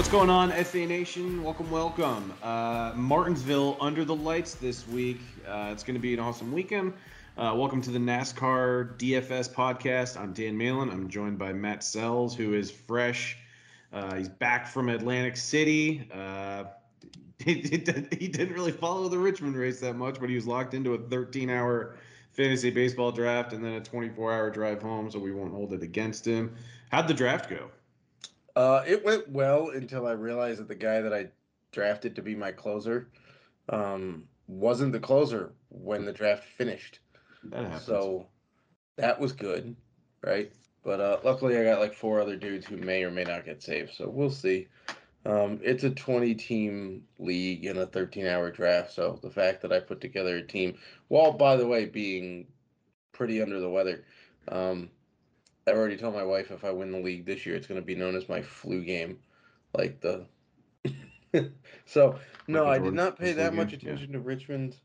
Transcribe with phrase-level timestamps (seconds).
[0.00, 1.44] What's going on, FA Nation?
[1.44, 2.32] Welcome, welcome.
[2.42, 5.20] Uh, Martinsville under the lights this week.
[5.46, 6.94] Uh, it's going to be an awesome weekend.
[7.36, 10.18] Uh, welcome to the NASCAR DFS podcast.
[10.18, 10.88] I'm Dan Malin.
[10.88, 13.36] I'm joined by Matt Sells, who is fresh.
[13.92, 16.08] Uh, he's back from Atlantic City.
[16.10, 16.64] Uh,
[17.38, 17.76] he, he
[18.28, 21.50] didn't really follow the Richmond race that much, but he was locked into a 13
[21.50, 21.94] hour
[22.32, 25.82] fantasy baseball draft and then a 24 hour drive home, so we won't hold it
[25.82, 26.56] against him.
[26.90, 27.68] How'd the draft go?
[28.60, 31.28] Uh, it went well until I realized that the guy that I
[31.72, 33.08] drafted to be my closer
[33.70, 36.98] um, wasn't the closer when the draft finished.
[37.44, 37.80] That.
[37.80, 38.26] So
[38.96, 39.74] that was good,
[40.22, 40.52] right?
[40.84, 43.62] But uh, luckily, I got like four other dudes who may or may not get
[43.62, 43.94] saved.
[43.94, 44.68] So we'll see.
[45.24, 48.92] Um, it's a 20 team league in a 13 hour draft.
[48.92, 50.76] So the fact that I put together a team,
[51.08, 52.46] while by the way, being
[53.12, 54.04] pretty under the weather,
[54.48, 54.90] um,
[55.70, 57.86] I've already told my wife if I win the league this year, it's going to
[57.86, 59.18] be known as my flu game.
[59.74, 60.26] Like the.
[61.86, 62.18] so,
[62.48, 63.80] no, I did not pay that much game?
[63.82, 63.90] Yeah.
[63.90, 64.76] attention to Richmond.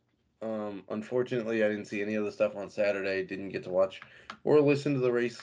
[0.42, 3.24] Um, unfortunately, I didn't see any of the stuff on Saturday.
[3.24, 4.02] Didn't get to watch
[4.44, 5.42] or listen to the race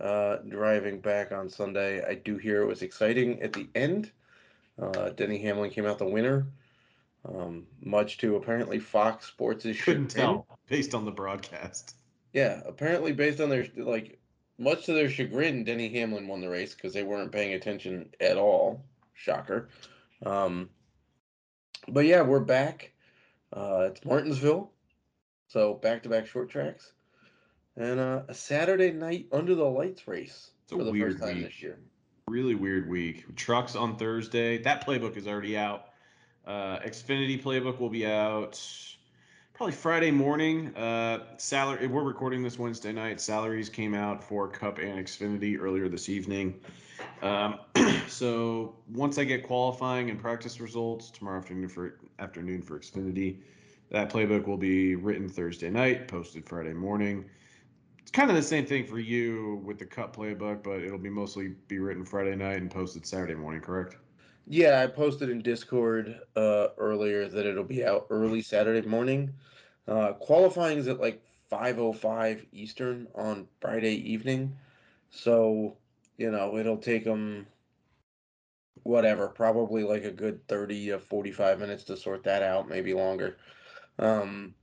[0.00, 2.04] uh, driving back on Sunday.
[2.04, 4.10] I do hear it was exciting at the end.
[4.80, 6.46] Uh, Denny Hamlin came out the winner,
[7.26, 11.94] um, much to apparently Fox Sports' Couldn't tell based on the broadcast.
[12.32, 14.18] Yeah, apparently based on their like,
[14.62, 18.36] much to their chagrin, Denny Hamlin won the race because they weren't paying attention at
[18.36, 18.84] all.
[19.14, 19.68] Shocker.
[20.24, 20.70] Um,
[21.88, 22.92] but yeah, we're back.
[23.52, 24.70] Uh, it's Martinsville,
[25.48, 26.92] so back-to-back short tracks,
[27.76, 31.24] and uh, a Saturday night under the lights race It's a for the weird first
[31.24, 31.46] time week.
[31.46, 31.78] this year.
[32.28, 33.36] Really weird week.
[33.36, 34.58] Trucks on Thursday.
[34.62, 35.86] That playbook is already out.
[36.46, 38.58] Uh, Xfinity playbook will be out
[39.54, 40.74] probably Friday morning.
[40.76, 41.86] Uh, salary.
[41.86, 43.20] We're recording this Wednesday night.
[43.20, 46.58] Salaries came out for Cup and Xfinity earlier this evening.
[47.20, 47.58] Um,
[48.08, 53.38] so once I get qualifying and practice results tomorrow afternoon for afternoon for Xfinity,
[53.90, 57.26] that playbook will be written Thursday night, posted Friday morning.
[57.98, 61.10] It's kind of the same thing for you with the Cup playbook, but it'll be
[61.10, 63.96] mostly be written Friday night and posted Saturday morning, correct?
[64.46, 69.32] Yeah, I posted in Discord uh, earlier that it'll be out early Saturday morning.
[69.86, 74.56] Uh, qualifying is at like 5:05 Eastern on Friday evening,
[75.10, 75.76] so
[76.18, 77.46] you know it'll take them
[78.82, 83.36] whatever, probably like a good 30 to 45 minutes to sort that out, maybe longer.
[83.98, 84.54] Um,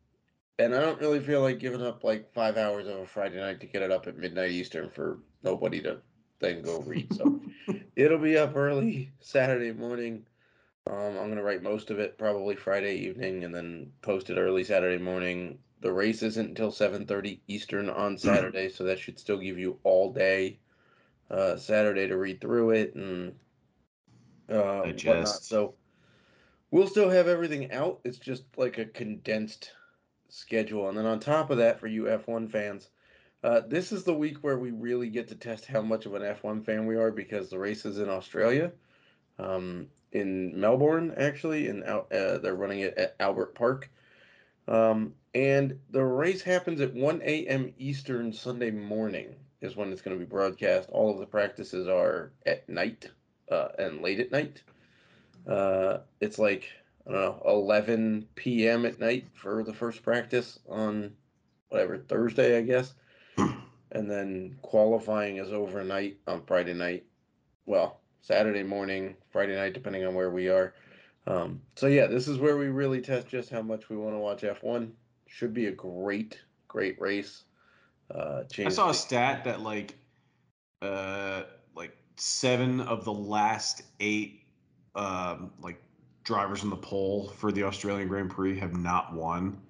[0.57, 3.61] and I don't really feel like giving up like five hours of a Friday night
[3.61, 6.01] to get it up at midnight Eastern for nobody to
[6.39, 7.13] then go read.
[7.13, 7.41] So
[7.95, 10.25] it'll be up early Saturday morning.
[10.87, 14.63] Um, I'm gonna write most of it probably Friday evening and then post it early
[14.63, 15.59] Saturday morning.
[15.81, 20.11] The race isn't until 7:30 Eastern on Saturday, so that should still give you all
[20.11, 20.59] day
[21.29, 23.37] uh, Saturday to read through it and
[24.49, 25.43] uh, whatnot.
[25.43, 25.75] So
[26.71, 27.99] we'll still have everything out.
[28.03, 29.71] It's just like a condensed
[30.29, 32.89] schedule, and then on top of that, for you F1 fans,
[33.43, 36.21] uh, this is the week where we really get to test how much of an
[36.21, 38.71] F1 fan we are because the race is in Australia,
[39.37, 42.03] um, in Melbourne actually, and uh,
[42.39, 43.89] they're running it at Albert Park,
[44.67, 47.73] um, and the race happens at 1 a.m.
[47.77, 50.89] Eastern Sunday morning is when it's going to be broadcast.
[50.89, 53.09] All of the practices are at night
[53.49, 54.63] uh, and late at night.
[55.47, 56.67] Uh, it's like
[57.07, 58.85] I don't know 11 p.m.
[58.85, 61.13] at night for the first practice on
[61.69, 62.93] whatever Thursday, I guess
[63.91, 67.05] and then qualifying is overnight on Friday night.
[67.65, 70.73] Well, Saturday morning, Friday night, depending on where we are.
[71.27, 74.19] Um, so yeah, this is where we really test just how much we want to
[74.19, 74.91] watch F1.
[75.27, 77.43] Should be a great, great race.
[78.13, 79.95] Uh, I saw a stat that like
[80.81, 81.43] uh
[81.75, 84.45] like seven of the last eight
[84.95, 85.79] um like
[86.23, 89.61] drivers in the pole for the Australian Grand Prix have not won.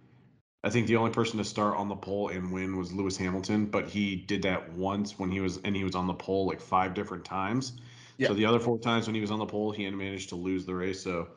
[0.63, 3.65] I think the only person to start on the pole and win was Lewis Hamilton,
[3.65, 6.59] but he did that once when he was and he was on the pole like
[6.59, 7.73] five different times.
[8.17, 8.27] Yeah.
[8.27, 10.35] So the other four times when he was on the pole, he had managed to
[10.35, 11.01] lose the race.
[11.01, 11.29] So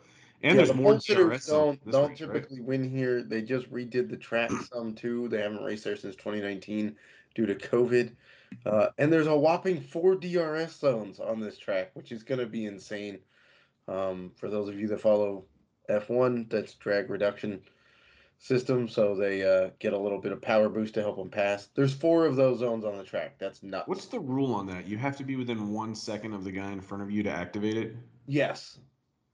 [0.42, 2.32] and Yeah, there's the more DRS don't don't race, right?
[2.32, 3.22] typically win here.
[3.22, 5.28] They just redid the track some too.
[5.28, 6.96] They haven't raced there since 2019
[7.36, 8.12] due to COVID.
[8.66, 12.46] Uh, and there's a whopping four DRS zones on this track, which is going to
[12.46, 13.20] be insane.
[13.86, 15.44] Um, for those of you that follow
[15.88, 17.60] F1, that's drag reduction
[18.42, 21.68] system, so they uh, get a little bit of power boost to help them pass.
[21.74, 23.38] There's four of those zones on the track.
[23.38, 23.86] That's nuts.
[23.86, 24.86] What's the rule on that?
[24.86, 27.30] You have to be within one second of the guy in front of you to
[27.30, 27.96] activate it.
[28.26, 28.78] Yes.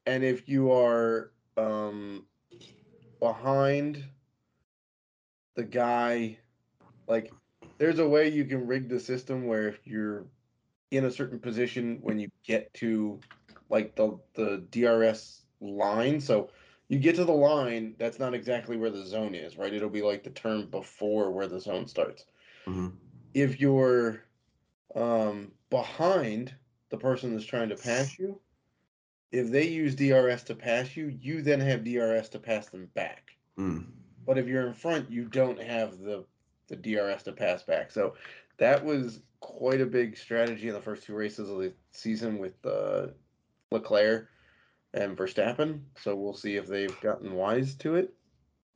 [0.06, 2.26] And if you are um
[3.18, 4.04] behind
[5.56, 6.38] the guy
[7.08, 7.32] like
[7.78, 10.26] there's a way you can rig the system where if you're
[10.92, 13.18] in a certain position when you get to
[13.70, 16.20] like the the DRS line.
[16.20, 16.50] So
[16.88, 19.72] you get to the line, that's not exactly where the zone is, right?
[19.72, 22.24] It'll be like the turn before where the zone starts.
[22.66, 22.92] Mhm.
[23.34, 24.24] If you're
[24.94, 26.54] um, behind
[26.88, 28.40] the person that's trying to pass you,
[29.30, 33.36] if they use DRS to pass you, you then have DRS to pass them back.
[33.58, 33.86] Mm.
[34.24, 36.24] But if you're in front, you don't have the
[36.68, 37.90] the DRS to pass back.
[37.90, 38.14] So
[38.58, 42.54] that was quite a big strategy in the first two races of the season with
[42.64, 43.08] uh,
[43.70, 44.28] Leclerc
[44.94, 45.80] and Verstappen.
[46.02, 48.14] So we'll see if they've gotten wise to it.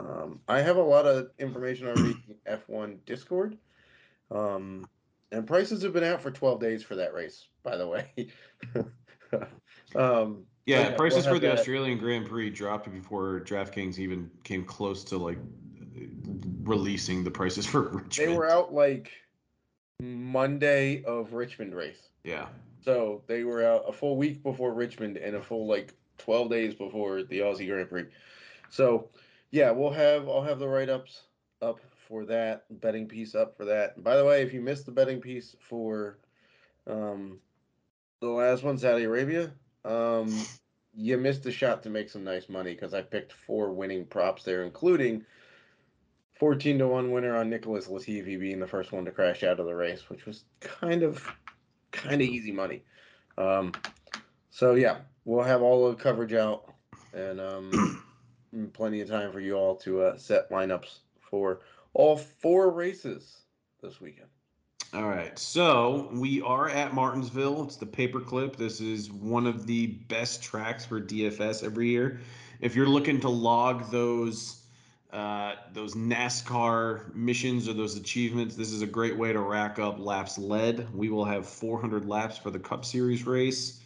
[0.00, 2.34] Um, I have a lot of information on in
[2.68, 3.56] F1 Discord.
[4.30, 4.88] Um,
[5.30, 8.10] and prices have been out for 12 days for that race, by the way.
[9.96, 11.58] um, Yeah, yeah, prices we'll for the that.
[11.58, 15.38] Australian Grand Prix dropped before DraftKings even came close to like
[16.64, 18.10] releasing the prices for Richmond.
[18.32, 19.10] they were out like
[20.00, 22.08] Monday of Richmond race.
[22.24, 22.46] Yeah.
[22.84, 26.74] So they were out a full week before Richmond and a full like 12 days
[26.74, 28.06] before the Aussie Grand Prix.
[28.70, 29.08] So
[29.50, 31.22] yeah, we'll have I'll have the write ups
[31.60, 33.96] up for that betting piece up for that.
[33.96, 36.18] And by the way, if you missed the betting piece for
[36.86, 37.38] um
[38.20, 39.52] the last one, Saudi Arabia,
[39.84, 40.44] um
[40.94, 44.42] you missed a shot to make some nice money because I picked four winning props
[44.42, 45.24] there, including
[46.34, 49.66] 14 to 1 winner on Nicholas Latifi being the first one to crash out of
[49.66, 51.24] the race, which was kind of
[51.92, 52.82] kind of easy money.
[53.38, 53.72] Um,
[54.50, 56.72] so yeah, we'll have all the coverage out
[57.14, 58.04] and um,
[58.72, 61.60] plenty of time for you all to uh, set lineups for
[61.94, 63.42] all four races
[63.82, 64.28] this weekend.
[64.94, 65.38] All right.
[65.38, 67.64] So we are at Martinsville.
[67.64, 68.56] It's the paperclip.
[68.56, 72.20] This is one of the best tracks for DFS every year.
[72.60, 74.58] If you're looking to log those
[75.10, 79.98] uh, those NASCAR missions or those achievements, this is a great way to rack up
[79.98, 80.88] laps led.
[80.94, 83.80] We will have 400 laps for the Cup Series race.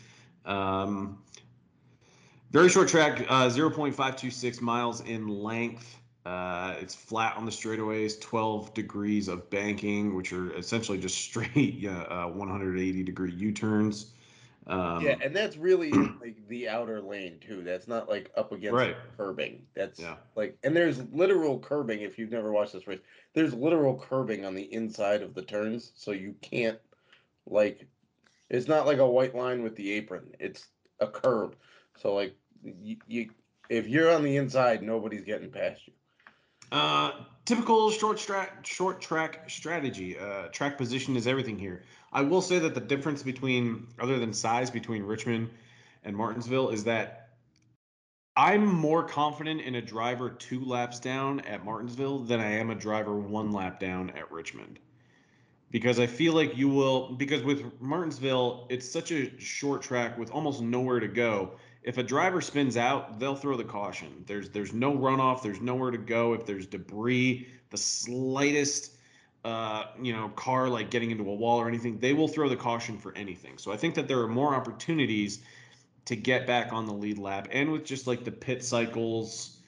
[0.45, 1.19] Um,
[2.51, 5.99] very short track, uh, 0.526 miles in length.
[6.25, 11.87] Uh, it's flat on the straightaways, 12 degrees of banking, which are essentially just straight
[11.87, 14.13] uh, 180 degree U turns.
[14.67, 17.63] Um, yeah, and that's really like the outer lane too.
[17.63, 18.97] That's not like up against Right.
[19.17, 19.65] curbing.
[19.75, 20.17] That's Yeah.
[20.35, 22.01] like, and there's literal curbing.
[22.01, 22.99] If you've never watched this race,
[23.33, 26.81] there's literal curbing on the inside of the turns, so you can't
[27.47, 27.87] like.
[28.51, 30.35] It's not like a white line with the apron.
[30.41, 30.67] It's
[31.01, 31.57] a curb.
[31.97, 33.31] So like you, you
[33.69, 35.93] if you're on the inside, nobody's getting past you.
[36.73, 37.13] Uh,
[37.45, 40.19] typical short track short track strategy.
[40.19, 41.83] Uh, track position is everything here.
[42.13, 45.51] I will say that the difference between, other than size, between Richmond
[46.05, 47.31] and Martinsville is that
[48.37, 52.75] I'm more confident in a driver two laps down at Martinsville than I am a
[52.75, 54.79] driver one lap down at Richmond.
[55.71, 60.31] Because I feel like you will, because with Martinsville, it's such a short track with
[60.31, 61.53] almost nowhere to go.
[61.87, 64.25] If a driver spins out, they'll throw the caution.
[64.27, 65.43] There's there's no runoff.
[65.43, 66.35] There's nowhere to go.
[66.35, 68.91] If there's debris, the slightest
[69.47, 72.57] uh, you know, car like getting into a wall or anything, they will throw the
[72.57, 73.57] caution for anything.
[73.59, 75.39] So I think that there are more opportunities
[76.07, 79.59] to get back on the lead lap, and with just like the pit cycles,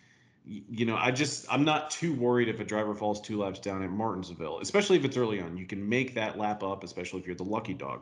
[0.44, 3.84] you know, I just I'm not too worried if a driver falls two laps down
[3.84, 5.56] at Martinsville, especially if it's early on.
[5.56, 8.00] You can make that lap up, especially if you're the lucky dog.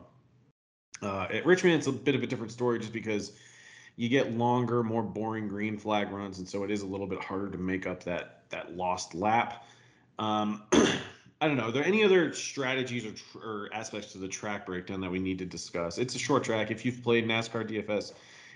[1.03, 3.33] Uh, at Richmond, it's a bit of a different story just because
[3.97, 7.21] you get longer, more boring green flag runs, and so it is a little bit
[7.21, 9.65] harder to make up that that lost lap.
[10.19, 10.63] Um,
[11.41, 11.65] I don't know.
[11.65, 15.19] Are there any other strategies or, tr- or aspects to the track breakdown that we
[15.19, 15.97] need to discuss?
[15.97, 16.71] It's a short track.
[16.71, 18.13] If you've played NASCAR DFS,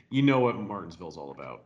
[0.10, 1.64] you know what Martinsville's all about.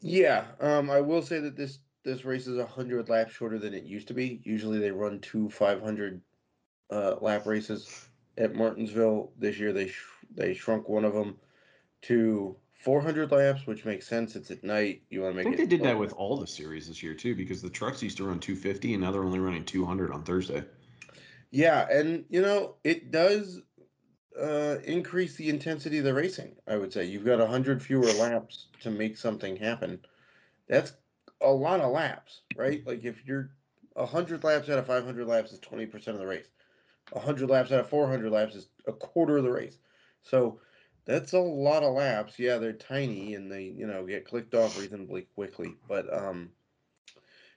[0.00, 3.84] Yeah, um, I will say that this this race is hundred laps shorter than it
[3.84, 4.40] used to be.
[4.42, 6.22] Usually they run two five hundred
[6.90, 9.32] uh, lap races at Martinsville.
[9.38, 11.36] This year they sh- they shrunk one of them
[12.02, 14.34] to four hundred laps, which makes sense.
[14.34, 15.02] It's at night.
[15.08, 15.46] You want to make.
[15.46, 15.70] I think it.
[15.70, 18.24] they did that with all the series this year too, because the trucks used to
[18.24, 20.64] run 250 and now they're only running 200 on Thursday.
[21.50, 23.60] Yeah, and you know it does
[24.40, 26.56] uh, increase the intensity of the racing.
[26.66, 30.00] I would say you've got hundred fewer laps to make something happen.
[30.68, 30.92] That's
[31.40, 32.84] a lot of laps, right?
[32.86, 33.50] Like if you're
[33.96, 36.48] hundred laps out of five hundred laps is twenty percent of the race.
[37.14, 39.78] hundred laps out of four hundred laps is a quarter of the race.
[40.22, 40.60] So
[41.04, 42.38] that's a lot of laps.
[42.38, 45.74] Yeah, they're tiny and they you know get clicked off reasonably quickly.
[45.88, 46.50] But um,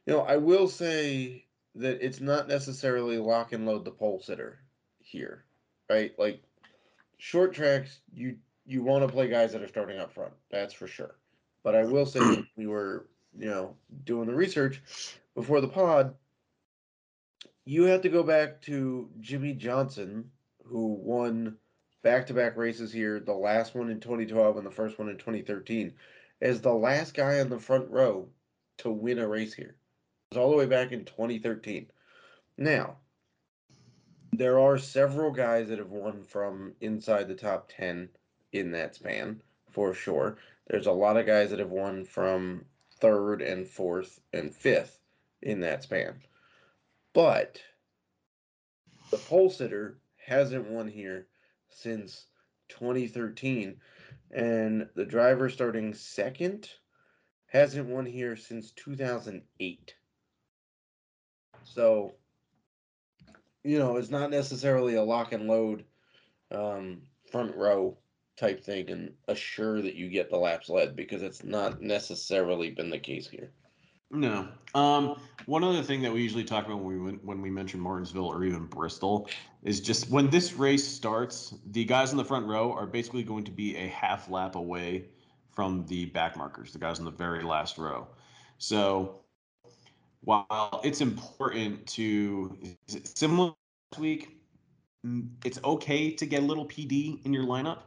[0.05, 4.59] you know, I will say that it's not necessarily lock and load the pole sitter
[4.99, 5.43] here,
[5.89, 6.11] right?
[6.17, 6.41] Like
[7.17, 10.33] short tracks, you you want to play guys that are starting up front.
[10.49, 11.15] That's for sure.
[11.63, 12.19] But I will say
[12.55, 14.81] we were, you know, doing the research
[15.35, 16.15] before the pod.
[17.65, 20.29] You have to go back to Jimmie Johnson,
[20.65, 21.57] who won
[22.05, 25.17] back to back races here, the last one in 2012 and the first one in
[25.17, 25.91] 2013,
[26.39, 28.27] as the last guy on the front row
[28.77, 29.75] to win a race here.
[30.29, 31.87] It was all the way back in 2013.
[32.59, 32.97] Now,
[34.31, 38.09] there are several guys that have won from inside the top 10
[38.53, 40.37] in that span, for sure.
[40.67, 42.65] There's a lot of guys that have won from
[42.99, 44.99] third and fourth and fifth
[45.41, 46.21] in that span.
[47.13, 47.59] But
[49.09, 51.25] the pole sitter hasn't won here
[51.75, 52.25] since
[52.69, 53.75] 2013,
[54.31, 56.69] and the driver starting second
[57.47, 59.95] hasn't won here since 2008.
[61.63, 62.13] So,
[63.63, 65.85] you know, it's not necessarily a lock and load
[66.51, 67.01] um,
[67.31, 67.97] front row
[68.37, 72.89] type thing and assure that you get the laps led because it's not necessarily been
[72.89, 73.51] the case here.
[74.11, 74.47] No.
[74.73, 78.27] Um, one other thing that we usually talk about when we when we mention Martinsville
[78.27, 79.27] or even Bristol
[79.65, 83.43] is just when this race starts, the guys in the front row are basically going
[83.43, 85.05] to be a half lap away
[85.51, 88.07] from the back markers, the guys in the very last row.
[88.59, 89.21] So
[90.21, 92.55] while it's important to
[93.15, 93.53] similar
[93.91, 94.39] last week,
[95.05, 97.79] mm, it's okay to get a little PD in your lineup.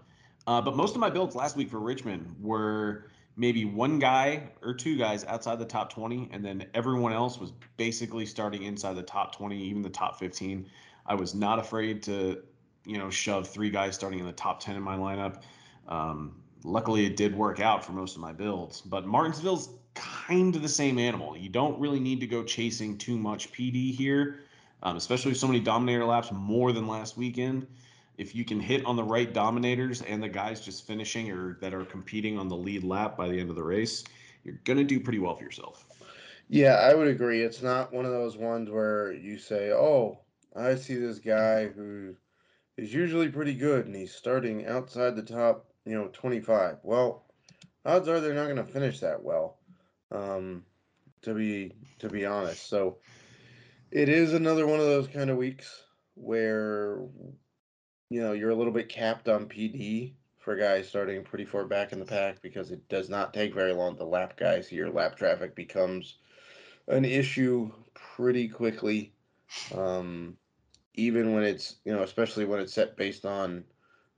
[0.49, 3.05] Uh, but most of my builds last week for Richmond were
[3.37, 7.53] maybe one guy or two guys outside the top 20, and then everyone else was
[7.77, 10.69] basically starting inside the top 20, even the top 15.
[11.09, 12.43] I was not afraid to,
[12.85, 15.43] you know, shove three guys starting in the top 10 in my lineup.
[15.89, 20.63] Um, luckily, it did work out for most of my builds, but Martinsville's kind of
[20.63, 21.37] the same animal.
[21.37, 24.41] You don't really need to go chasing too much PD here,
[24.83, 27.67] um, especially with so many dominator laps more than last weekend
[28.19, 31.73] if you can hit on the right dominators and the guys just finishing or that
[31.73, 34.05] are competing on the lead lap by the end of the race,
[34.45, 35.87] you're going to do pretty well for yourself.
[36.49, 37.43] Yeah, I would agree.
[37.43, 40.19] It's not one of those ones where you say, "Oh,
[40.59, 42.17] I see this guy who
[42.77, 47.25] is usually pretty good and he's starting outside the top, you know, 25." Well,
[47.85, 49.59] odds are they're not going to finish that well.
[50.11, 50.65] Um,
[51.23, 52.69] to be to be honest.
[52.69, 52.99] So
[53.91, 55.85] it is another one of those kind of weeks
[56.15, 57.01] where
[58.11, 61.93] you know, you're a little bit capped on PD for guys starting pretty far back
[61.93, 64.89] in the pack because it does not take very long to lap guys here.
[64.89, 66.17] Lap traffic becomes
[66.87, 69.13] an issue pretty quickly.
[69.75, 70.37] Um,
[70.99, 73.65] even when it's, you know, especially when it's set based on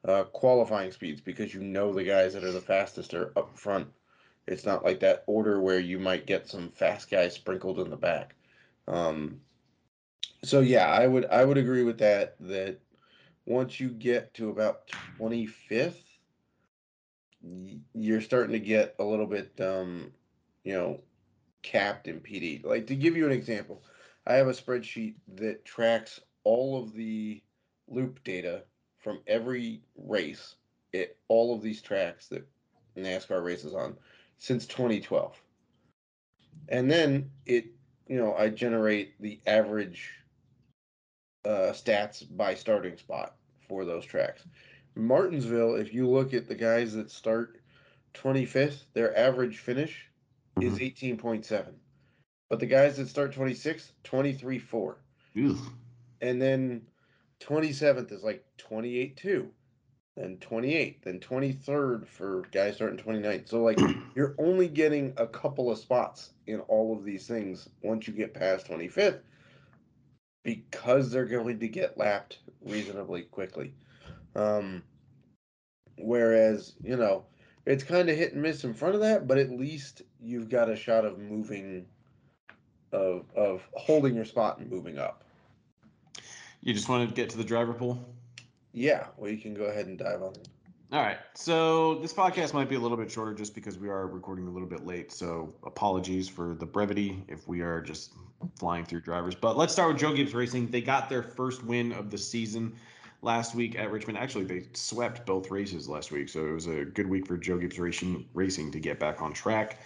[0.06, 3.86] uh, qualifying speeds because you know the guys that are the fastest are up front.
[4.46, 7.96] It's not like that order where you might get some fast guys sprinkled in the
[7.96, 8.34] back.
[8.88, 9.40] Um,
[10.42, 12.36] so yeah, I would I would agree with that.
[12.40, 12.80] That
[13.44, 16.02] once you get to about 25th,
[17.94, 20.12] you're starting to get a little bit, um,
[20.64, 21.00] you know,
[21.62, 22.64] capped in PD.
[22.64, 23.84] Like to give you an example,
[24.26, 27.42] I have a spreadsheet that tracks all of the
[27.88, 28.62] loop data
[28.98, 30.56] from every race
[30.94, 32.46] at all of these tracks that
[32.96, 33.96] NASCAR races on
[34.38, 35.40] since 2012.
[36.68, 37.66] And then it,
[38.06, 40.10] you know, I generate the average
[41.44, 43.36] uh, stats by starting spot
[43.68, 44.42] for those tracks.
[44.94, 47.60] Martinsville, if you look at the guys that start
[48.14, 50.06] 25th, their average finish
[50.56, 50.68] mm-hmm.
[50.68, 51.66] is 18.7.
[52.48, 54.96] But the guys that start 26th, 23.4.
[56.20, 56.82] And then
[57.40, 59.48] 27th is like 28.2.
[60.16, 63.48] Then 28, then 23rd for guys starting 29th.
[63.48, 63.78] So, like,
[64.14, 68.34] you're only getting a couple of spots in all of these things once you get
[68.34, 69.20] past 25th
[70.42, 73.72] because they're going to get lapped reasonably quickly.
[74.34, 74.82] Um,
[75.96, 77.24] whereas, you know,
[77.66, 80.70] it's kind of hit and miss in front of that, but at least you've got
[80.70, 81.86] a shot of moving,
[82.92, 85.24] of of holding your spot and moving up.
[86.62, 88.14] You just want to get to the driver pool?
[88.72, 90.34] Yeah, well, you can go ahead and dive on.
[90.92, 91.18] All right.
[91.34, 94.50] So this podcast might be a little bit shorter just because we are recording a
[94.50, 95.12] little bit late.
[95.12, 98.12] So apologies for the brevity if we are just
[98.58, 99.36] flying through drivers.
[99.36, 100.68] But let's start with Joe Gibbs Racing.
[100.68, 102.74] They got their first win of the season
[103.22, 104.18] last week at Richmond.
[104.18, 106.28] Actually, they swept both races last week.
[106.28, 109.32] So it was a good week for Joe Gibbs Racing, Racing to get back on
[109.32, 109.78] track.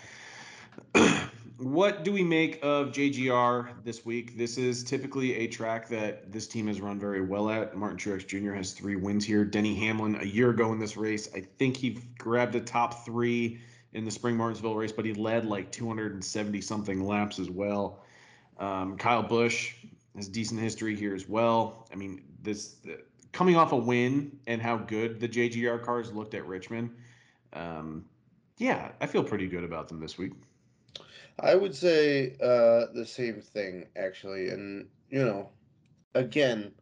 [1.65, 4.37] what do we make of JGR this week?
[4.37, 7.75] This is typically a track that this team has run very well at.
[7.75, 8.53] Martin Truex Jr.
[8.53, 9.47] has three wins here.
[9.47, 13.61] Denny Hamlin, a year ago in this race, I think he grabbed a top three
[13.95, 18.05] in the spring Martinsville race, but he led like 270 something laps as well.
[18.59, 19.73] Um, Kyle Busch
[20.17, 21.89] has decent history here as well.
[21.91, 22.77] I mean, this
[23.33, 26.91] coming off a win and how good the JGR cars looked at Richmond.
[27.55, 28.05] Um,
[28.59, 30.33] yeah, I feel pretty good about them this week.
[31.39, 35.51] I would say uh, the same thing actually, and you know,
[36.15, 36.73] again,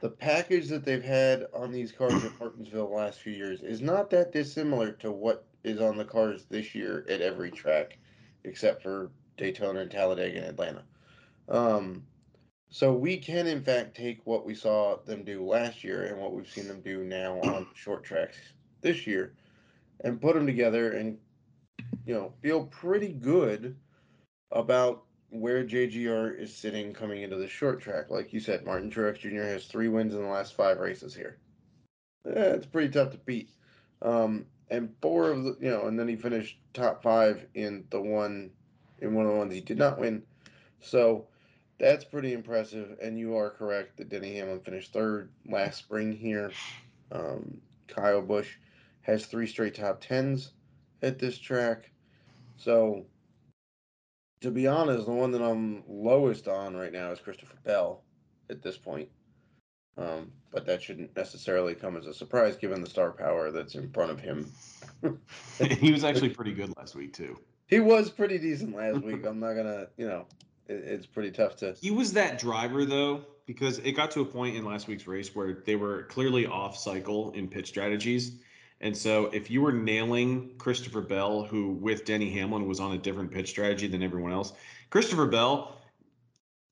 [0.00, 3.80] the package that they've had on these cars at Martinsville the last few years is
[3.80, 7.98] not that dissimilar to what is on the cars this year at every track,
[8.44, 10.84] except for Daytona and Talladega and Atlanta.
[11.48, 12.04] Um,
[12.70, 16.32] so we can in fact take what we saw them do last year and what
[16.32, 18.38] we've seen them do now on short tracks
[18.80, 19.34] this year
[20.00, 21.18] and put them together and
[22.06, 23.76] you know feel pretty good
[24.50, 28.10] about where JGR is sitting coming into the short track.
[28.10, 29.42] Like you said, Martin Truex Jr.
[29.42, 31.38] has three wins in the last five races here.
[32.26, 33.50] Eh, it's pretty tough to beat.
[34.02, 38.00] Um, and four of the, you know, and then he finished top five in the
[38.00, 38.50] one,
[39.00, 40.22] in one of the ones he did not win.
[40.80, 41.28] So
[41.78, 42.98] that's pretty impressive.
[43.02, 46.52] And you are correct that Denny Hamlin finished third last spring here.
[47.10, 48.50] Um, Kyle Busch
[49.02, 50.52] has three straight top tens
[51.02, 51.90] at this track.
[52.62, 53.06] So
[54.40, 58.02] to be honest, the one that I'm lowest on right now is Christopher Bell
[58.50, 59.08] at this point.
[59.98, 63.90] Um, but that shouldn't necessarily come as a surprise given the star power that's in
[63.90, 64.50] front of him.
[65.58, 67.38] he was actually pretty good last week too.
[67.66, 69.24] He was pretty decent last week.
[69.26, 70.26] I'm not gonna, you know,
[70.68, 71.74] it, it's pretty tough to.
[71.80, 75.34] He was that driver though, because it got to a point in last week's race
[75.34, 78.40] where they were clearly off cycle in pit strategies,
[78.82, 82.98] and so if you were nailing Christopher Bell, who with Denny Hamlin was on a
[82.98, 84.52] different pitch strategy than everyone else,
[84.90, 85.78] Christopher Bell,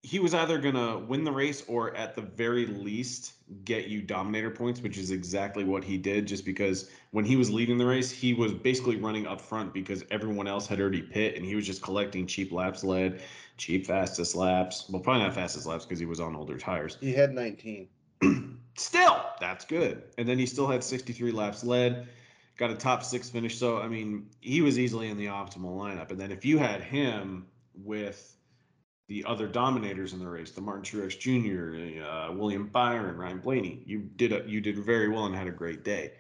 [0.03, 4.01] he was either going to win the race or at the very least get you
[4.01, 6.27] dominator points, which is exactly what he did.
[6.27, 10.03] Just because when he was leading the race, he was basically running up front because
[10.11, 13.21] everyone else had already pit and he was just collecting cheap laps led,
[13.57, 14.87] cheap fastest laps.
[14.89, 16.97] Well, probably not fastest laps because he was on older tires.
[17.01, 17.89] He had 19.
[18.81, 20.03] still, that's good.
[20.19, 22.09] And then he still had 63 laps led,
[22.57, 23.59] got a top six finish.
[23.59, 26.11] So, I mean, he was easily in the optimal lineup.
[26.11, 28.37] And then if you had him with
[29.09, 33.83] the other dominators in the race, the Martin Truex Jr., uh, William Byron, Ryan Blaney,
[33.87, 36.13] you did a, you did very well and had a great day.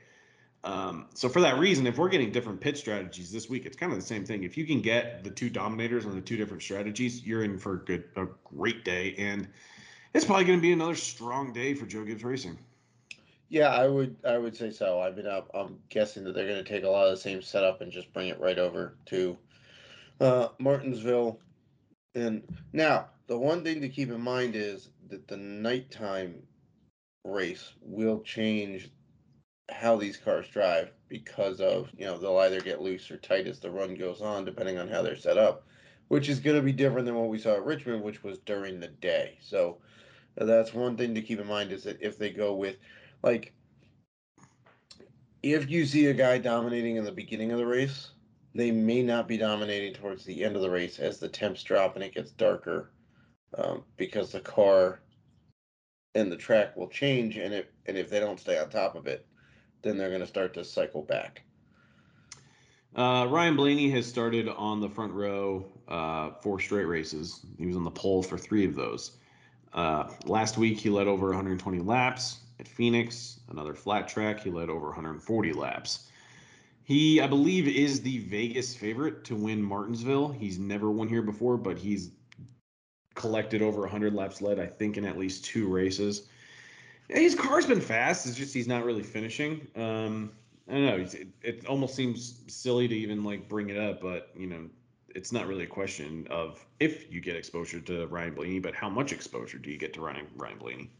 [0.63, 3.93] Um, so for that reason, if we're getting different pit strategies this week, it's kind
[3.93, 4.45] of the same thing.
[4.45, 7.75] If you can get the two dominators on the two different strategies, you're in for
[7.75, 9.15] a good, a great day.
[9.17, 9.49] And
[10.15, 12.59] it's probably going to be another strong day for Joe Gibbs Racing.
[13.49, 15.01] Yeah, I would I would say so.
[15.01, 17.81] I mean, I'm, guessing that they're going to take a lot of the same setup
[17.81, 19.37] and just bring it right over to
[20.21, 21.41] uh, Martinsville.
[22.15, 22.43] And
[22.73, 26.43] now, the one thing to keep in mind is that the nighttime
[27.25, 28.89] race will change
[29.71, 33.59] how these cars drive because of, you know, they'll either get loose or tight as
[33.59, 35.67] the run goes on, depending on how they're set up,
[36.09, 38.81] which is going to be different than what we saw at Richmond, which was during
[38.81, 39.39] the day.
[39.41, 39.79] So
[40.47, 42.77] that's one thing to keep in mind is that if they go with
[43.23, 43.53] like
[45.43, 48.11] if you see a guy dominating in the beginning of the race,
[48.55, 51.95] they may not be dominating towards the end of the race as the temps drop
[51.95, 52.91] and it gets darker,
[53.57, 55.01] um, because the car
[56.15, 59.07] and the track will change, and if and if they don't stay on top of
[59.07, 59.27] it,
[59.83, 61.43] then they're going to start to cycle back.
[62.97, 67.47] Uh, Ryan Blaney has started on the front row uh, four straight races.
[67.57, 69.13] He was on the pole for three of those.
[69.73, 74.41] Uh, last week, he led over 120 laps at Phoenix, another flat track.
[74.41, 76.09] He led over 140 laps.
[76.83, 80.29] He, I believe, is the Vegas favorite to win Martinsville.
[80.29, 82.11] He's never won here before, but he's
[83.15, 86.29] collected over 100 laps led, I think, in at least two races.
[87.09, 88.27] His car's been fast.
[88.27, 89.67] It's just he's not really finishing.
[89.77, 90.33] Um,
[90.69, 90.97] I don't know.
[90.97, 94.69] It, it almost seems silly to even like bring it up, but you know,
[95.15, 98.89] it's not really a question of if you get exposure to Ryan Blaney, but how
[98.89, 100.91] much exposure do you get to Ryan Ryan Blaney?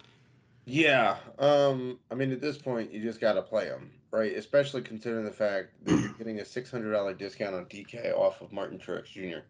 [0.67, 4.37] Yeah, um, I mean, at this point, you just got to play him, right?
[4.37, 8.41] Especially considering the fact that you're getting a six hundred dollar discount on DK off
[8.41, 9.41] of Martin Truex Jr.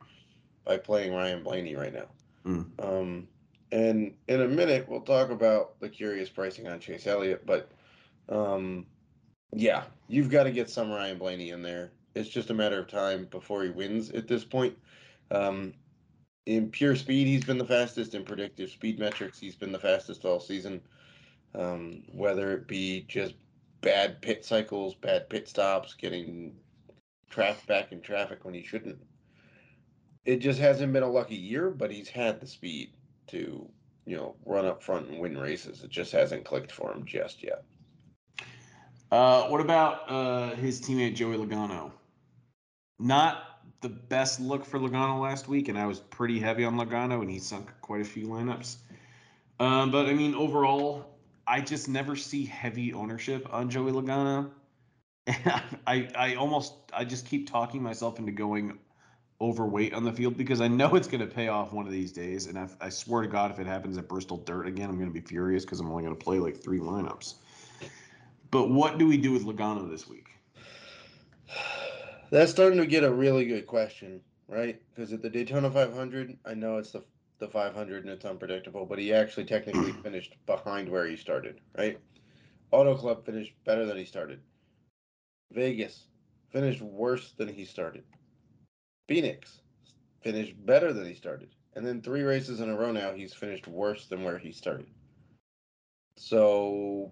[0.64, 2.06] by playing Ryan Blaney right now.
[2.46, 2.66] Mm.
[2.78, 3.28] Um,
[3.72, 7.70] and in a minute, we'll talk about the curious pricing on Chase Elliott, but
[8.28, 8.86] um,
[9.52, 11.92] yeah, you've got to get some Ryan Blaney in there.
[12.14, 14.76] It's just a matter of time before he wins at this point.
[15.30, 15.74] Um,
[16.46, 18.14] in pure speed, he's been the fastest.
[18.14, 20.80] In predictive speed metrics, he's been the fastest all season.
[21.54, 23.34] Um, whether it be just
[23.80, 26.54] bad pit cycles, bad pit stops, getting
[27.28, 28.98] trapped back in traffic when he shouldn't.
[30.24, 32.92] It just hasn't been a lucky year, but he's had the speed
[33.28, 33.68] to,
[34.04, 35.82] you know, run up front and win races.
[35.82, 37.64] It just hasn't clicked for him just yet.
[39.10, 41.90] Uh, what about uh, his teammate Joey Logano?
[43.00, 43.42] Not
[43.80, 47.30] the best look for Logano last week, and I was pretty heavy on Logano, and
[47.30, 48.76] he sunk quite a few lineups.
[49.58, 51.06] Um, but I mean, overall,
[51.46, 54.50] I just never see heavy ownership on Joey Logano.
[55.86, 58.78] I, I almost, I just keep talking myself into going
[59.40, 62.12] overweight on the field because I know it's going to pay off one of these
[62.12, 62.46] days.
[62.46, 65.08] And I, I swear to God, if it happens at Bristol Dirt again, I'm going
[65.08, 67.34] to be furious because I'm only going to play like three lineups.
[68.50, 70.28] But what do we do with Logano this week?
[72.30, 74.80] That's starting to get a really good question, right?
[74.94, 77.02] Because at the Daytona 500, I know it's the
[77.40, 81.98] the 500 and it's unpredictable, but he actually technically finished behind where he started, right?
[82.70, 84.40] Auto Club finished better than he started.
[85.52, 86.04] Vegas
[86.50, 88.04] finished worse than he started.
[89.08, 89.62] Phoenix
[90.22, 91.48] finished better than he started.
[91.74, 94.86] And then three races in a row now, he's finished worse than where he started.
[96.16, 97.10] So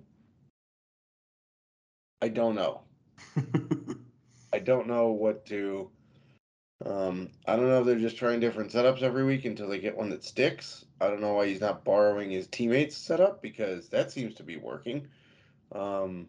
[2.20, 2.82] I don't know.
[4.58, 5.88] I don't know what to.
[6.84, 9.96] Um, I don't know if they're just trying different setups every week until they get
[9.96, 10.84] one that sticks.
[11.00, 14.56] I don't know why he's not borrowing his teammates' setup because that seems to be
[14.56, 15.06] working.
[15.70, 16.26] Um,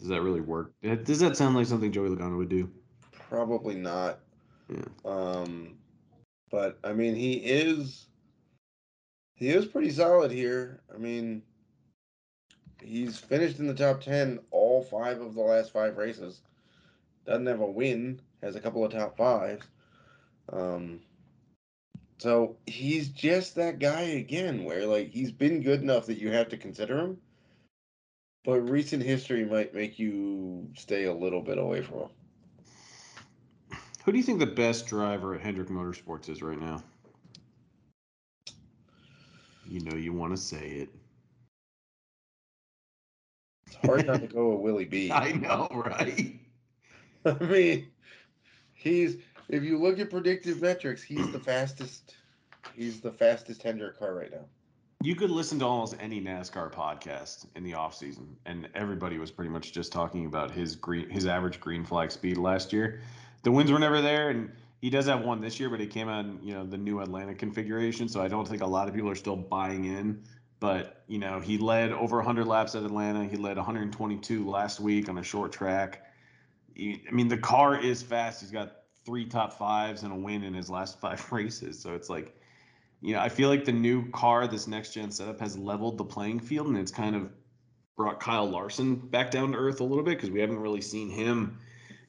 [0.00, 0.72] Does that really work?
[0.82, 2.68] Does that sound like something Joey Logano would do?
[3.12, 4.18] probably not.
[4.68, 4.84] Yeah.
[5.04, 5.76] Um,
[6.50, 8.08] but I mean, he is
[9.36, 10.80] he is pretty solid here.
[10.92, 11.42] I mean,
[12.82, 16.40] he's finished in the top ten all five of the last five races.
[17.26, 18.20] Doesn't have a win.
[18.42, 19.66] Has a couple of top fives.
[20.52, 21.00] Um,
[22.18, 26.48] so he's just that guy again, where like he's been good enough that you have
[26.50, 27.18] to consider him.
[28.44, 32.08] But recent history might make you stay a little bit away from him.
[34.04, 36.82] Who do you think the best driver at Hendrick Motorsports is right now?
[39.66, 40.88] You know you want to say it.
[43.66, 45.12] It's hard not to go with Willie B.
[45.12, 46.34] I know, right?
[47.24, 47.88] I mean,
[48.72, 49.16] he's
[49.48, 52.14] if you look at predictive metrics, he's the fastest.
[52.74, 54.44] He's the fastest Hendrick car right now.
[55.02, 59.30] You could listen to almost any NASCAR podcast in the off season, and everybody was
[59.30, 63.00] pretty much just talking about his green, his average green flag speed last year.
[63.42, 66.08] The wins were never there, and he does have one this year, but he came
[66.08, 69.10] on you know the new Atlanta configuration, so I don't think a lot of people
[69.10, 70.22] are still buying in.
[70.60, 73.24] But you know he led over 100 laps at Atlanta.
[73.24, 76.09] He led 122 last week on a short track.
[76.80, 78.40] I mean the car is fast.
[78.40, 81.78] He's got three top fives and a win in his last five races.
[81.78, 82.36] So it's like
[83.02, 86.04] you know, I feel like the new car, this next gen setup, has leveled the
[86.04, 87.30] playing field, and it's kind of
[87.96, 91.08] brought Kyle Larson back down to earth a little bit because we haven't really seen
[91.08, 91.58] him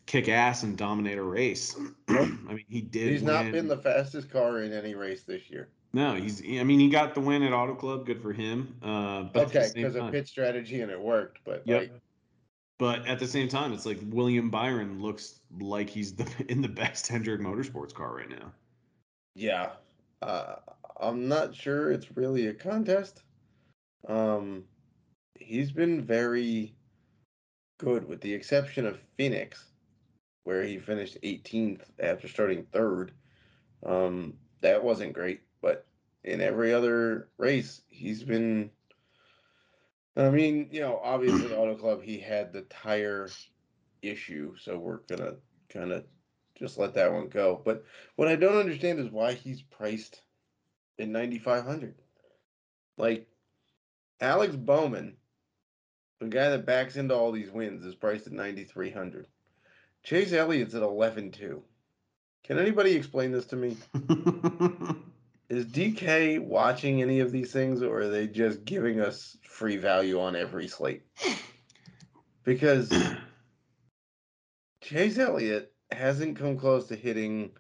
[0.06, 1.78] kick ass and dominate a race.
[2.10, 3.12] I mean, he did.
[3.12, 5.70] He's not been the fastest car in any race this year.
[5.94, 6.42] No, he's.
[6.42, 8.06] I mean, he got the win at Auto Club.
[8.06, 8.76] Good for him.
[8.82, 11.40] Uh, but okay, because of pit strategy and it worked.
[11.46, 11.82] But Yep.
[11.82, 11.92] like,
[12.82, 16.68] But at the same time, it's like William Byron looks like he's the in the
[16.68, 18.52] best Hendrick Motorsports car right now.
[19.36, 19.74] yeah,
[20.24, 20.56] uh,
[21.00, 23.22] I'm not sure it's really a contest.
[24.08, 24.64] Um,
[25.36, 26.74] he's been very
[27.78, 29.64] good, with the exception of Phoenix,
[30.46, 33.12] where he finished 18th after starting third.
[33.86, 35.86] Um, that wasn't great, but
[36.24, 38.72] in every other race, he's been.
[40.16, 43.30] I mean, you know, obviously, Auto Club, he had the tire
[44.02, 45.36] issue, so we're gonna
[45.70, 46.06] kind of
[46.56, 47.62] just let that one go.
[47.64, 47.84] But
[48.16, 50.22] what I don't understand is why he's priced
[51.02, 51.96] in 9500
[52.98, 53.28] like
[54.22, 55.18] alex bowman
[56.20, 59.26] the guy that backs into all these wins is priced at 9300
[60.04, 61.62] chase elliott's at 11.2
[62.44, 63.78] can anybody explain this to me
[65.52, 70.20] is dk watching any of these things or are they just giving us free value
[70.20, 71.04] on every slate
[72.44, 72.92] because
[74.82, 77.52] chase elliott hasn't come close to hitting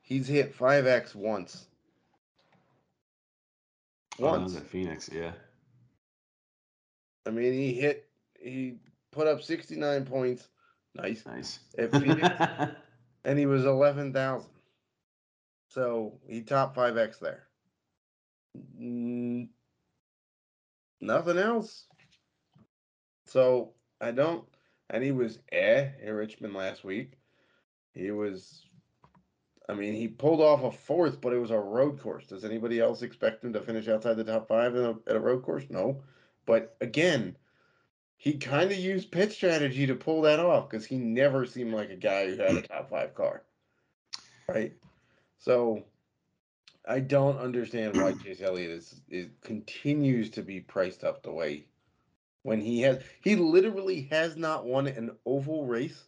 [0.00, 1.68] he's hit 5x once
[4.20, 5.32] Oh, once was at Phoenix, yeah.
[7.26, 8.78] I mean, he hit, he
[9.12, 10.48] put up 69 points.
[10.94, 11.24] Nice.
[11.26, 11.60] Nice.
[11.78, 12.28] At Phoenix,
[13.24, 14.50] and he was 11,000.
[15.68, 17.44] So he topped 5X there.
[18.80, 19.48] Mm,
[21.00, 21.84] nothing else.
[23.26, 24.44] So I don't,
[24.88, 27.12] and he was eh in Richmond last week.
[27.92, 28.64] He was,
[29.68, 32.26] I mean, he pulled off a fourth, but it was a road course.
[32.26, 35.20] Does anybody else expect him to finish outside the top five in a, at a
[35.20, 35.64] road course?
[35.68, 36.02] No.
[36.46, 37.36] But again,
[38.16, 41.90] he kind of used pit strategy to pull that off because he never seemed like
[41.90, 43.42] a guy who had a top five car.
[44.48, 44.72] Right.
[45.38, 45.84] So
[46.86, 51.66] I don't understand why Chase Elliott is, is continues to be priced up the way
[52.42, 56.04] when he has he literally has not won an oval race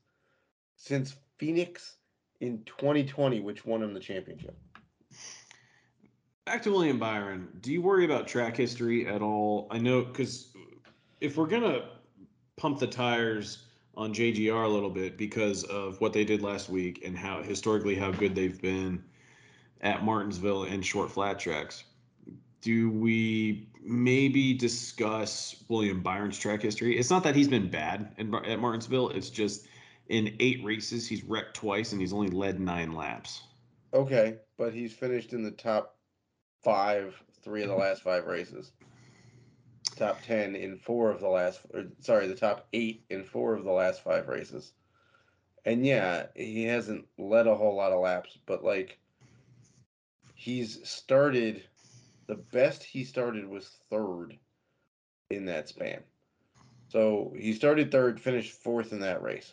[0.76, 1.96] since Phoenix
[2.40, 4.56] in 2020, which won him the championship.
[6.46, 7.48] Back to William Byron.
[7.60, 9.68] Do you worry about track history at all?
[9.70, 10.52] I know because
[11.20, 11.90] if we're gonna
[12.56, 13.66] pump the tires
[13.96, 17.94] on JGR a little bit because of what they did last week and how historically
[17.94, 19.04] how good they've been
[19.80, 21.84] at Martinsville and short flat tracks.
[22.60, 26.98] Do we maybe discuss William Byron's track history?
[26.98, 29.08] It's not that he's been bad in, at Martinsville.
[29.10, 29.66] It's just
[30.08, 33.42] in eight races he's wrecked twice and he's only led nine laps.
[33.94, 35.96] Okay, but he's finished in the top
[36.62, 38.72] five, three of the last five races.
[39.96, 43.64] Top ten in four of the last, or, sorry, the top eight in four of
[43.64, 44.72] the last five races.
[45.64, 48.98] And yeah, he hasn't led a whole lot of laps, but like
[50.40, 51.62] he's started
[52.26, 54.38] the best he started was third
[55.28, 56.00] in that span.
[56.88, 59.52] So he started third, finished fourth in that race.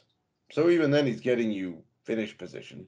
[0.50, 2.88] So even then, he's getting you finish position,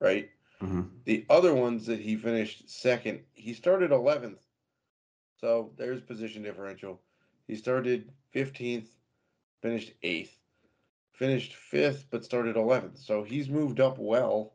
[0.00, 0.30] right?
[0.62, 0.84] Mm-hmm.
[1.04, 4.40] The other ones that he finished second, he started 11th.
[5.38, 7.02] So there's position differential.
[7.46, 8.86] He started 15th,
[9.60, 10.32] finished 8th,
[11.12, 13.04] finished 5th, but started 11th.
[13.04, 14.54] So he's moved up well.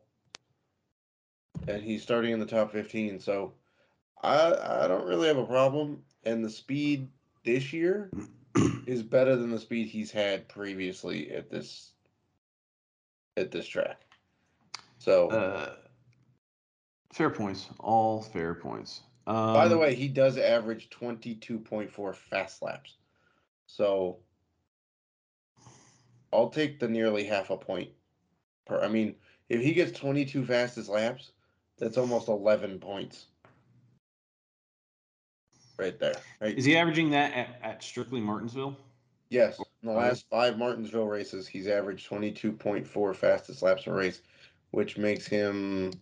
[1.68, 3.20] And he's starting in the top 15.
[3.20, 3.52] So
[4.22, 6.02] I I don't really have a problem.
[6.24, 7.08] And the speed
[7.44, 8.10] this year
[8.86, 11.92] is better than the speed he's had previously at this
[13.36, 14.00] at this track.
[14.98, 15.74] So Uh,
[17.12, 17.68] fair points.
[17.80, 19.02] All fair points.
[19.26, 22.96] Um, By the way, he does average 22.4 fast laps.
[23.66, 24.18] So
[26.32, 27.90] I'll take the nearly half a point
[28.66, 28.80] per.
[28.80, 29.14] I mean,
[29.48, 31.32] if he gets 22 fastest laps,
[31.78, 33.26] that's almost 11 points.
[35.78, 36.14] Right there.
[36.40, 36.56] Right?
[36.56, 38.76] is he averaging that at, at strictly Martinsville?
[39.30, 39.58] Yes.
[39.82, 44.20] In the last five Martinsville races, he's averaged 22.4 fastest laps per race,
[44.70, 45.92] which makes him.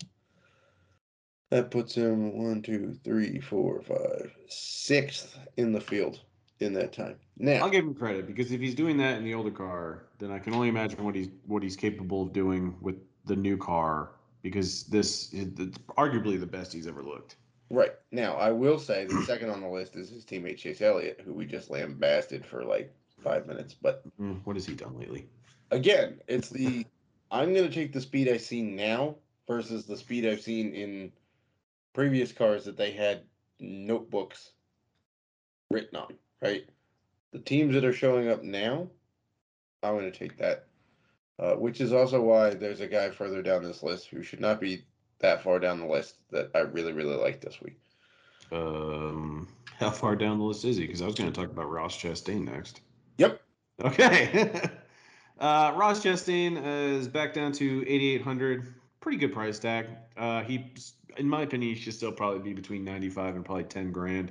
[1.50, 6.20] That puts him one, two, three, four, five, sixth in the field
[6.60, 7.16] in that time.
[7.38, 10.30] Now, I'll give him credit because if he's doing that in the older car, then
[10.30, 14.10] I can only imagine what he's what he's capable of doing with the new car.
[14.42, 15.48] Because this is
[15.98, 17.36] arguably the best he's ever looked.
[17.68, 21.20] right now, I will say the second on the list is his teammate Chase Elliott,
[21.24, 23.74] who we just lambasted for like five minutes.
[23.74, 25.28] But Mm, what has he done lately?
[25.70, 26.84] again, it's the
[27.30, 31.12] I'm going to take the speed I see now versus the speed I've seen in
[31.92, 33.22] previous cars that they had
[33.60, 34.52] notebooks
[35.70, 36.64] written on, right?
[37.32, 38.88] The teams that are showing up now,
[39.82, 40.66] I'm going to take that.
[41.40, 44.60] Uh, which is also why there's a guy further down this list who should not
[44.60, 44.84] be
[45.20, 47.78] that far down the list that I really, really like this week.
[48.52, 49.48] Um,
[49.78, 50.86] how far down the list is he?
[50.86, 52.82] Because I was going to talk about Ross Chastain next.
[53.16, 53.40] Yep.
[53.82, 54.50] Okay.
[55.40, 58.74] uh, Ross Chastain is back down to 8,800.
[59.00, 59.86] Pretty good price tag.
[60.18, 60.70] Uh, he,
[61.16, 64.30] in my opinion, he should still probably be between 95 and probably 10 grand.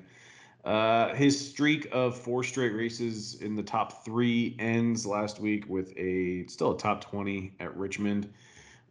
[0.65, 5.97] Uh, his streak of four straight races in the top three ends last week with
[5.97, 8.29] a still a top 20 at Richmond.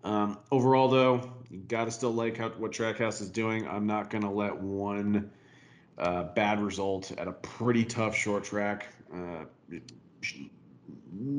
[0.04, 3.68] Um, overall, though, you got to still like how, what Trackhouse is doing.
[3.68, 5.30] I'm not going to let one
[5.98, 8.88] uh, bad result at a pretty tough short track.
[9.12, 9.44] Uh,
[10.22, 10.48] I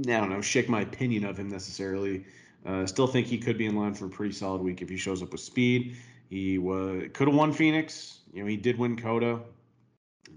[0.05, 2.25] don't know, shake my opinion of him necessarily.
[2.65, 4.97] Uh, still think he could be in line for a pretty solid week if he
[4.97, 5.95] shows up with speed.
[6.29, 8.19] He was could have won Phoenix.
[8.33, 9.39] You know, he did win COTA.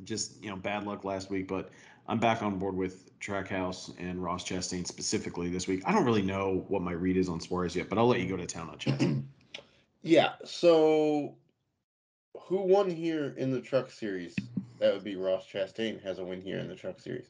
[0.04, 1.70] Just you know, bad luck last week, but
[2.08, 5.82] I'm back on board with Trackhouse and Ross Chastain specifically this week.
[5.86, 8.28] I don't really know what my read is on Suarez yet, but I'll let you
[8.28, 9.24] go to town on Chastain.
[10.04, 10.32] Yeah.
[10.44, 11.36] So,
[12.36, 14.34] who won here in the Truck Series?
[14.80, 17.26] That would be Ross Chastain has a win here in the Truck Series.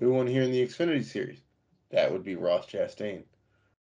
[0.00, 1.40] Who won here in the Xfinity Series?
[1.90, 3.22] That would be Ross Chastain.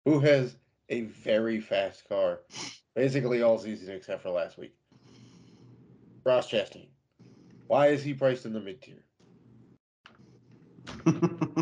[0.06, 0.56] Who has
[0.88, 2.40] a very fast car,
[2.94, 4.74] basically all season except for last week?
[6.24, 6.88] Ross Chastain.
[7.68, 9.04] Why is he priced in the mid tier?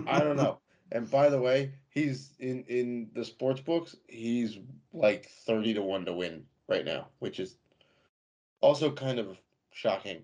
[0.07, 0.59] I don't know.
[0.91, 3.95] And by the way, he's in in the sports books.
[4.07, 4.59] He's
[4.93, 7.55] like thirty to one to win right now, which is
[8.61, 9.35] also kind of
[9.71, 10.21] shocking.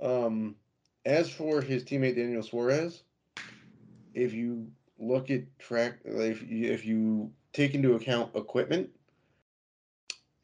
[0.00, 0.56] Um,
[1.04, 3.02] as for his teammate Daniel Suarez,
[4.14, 8.90] if you look at track, if you, if you take into account equipment,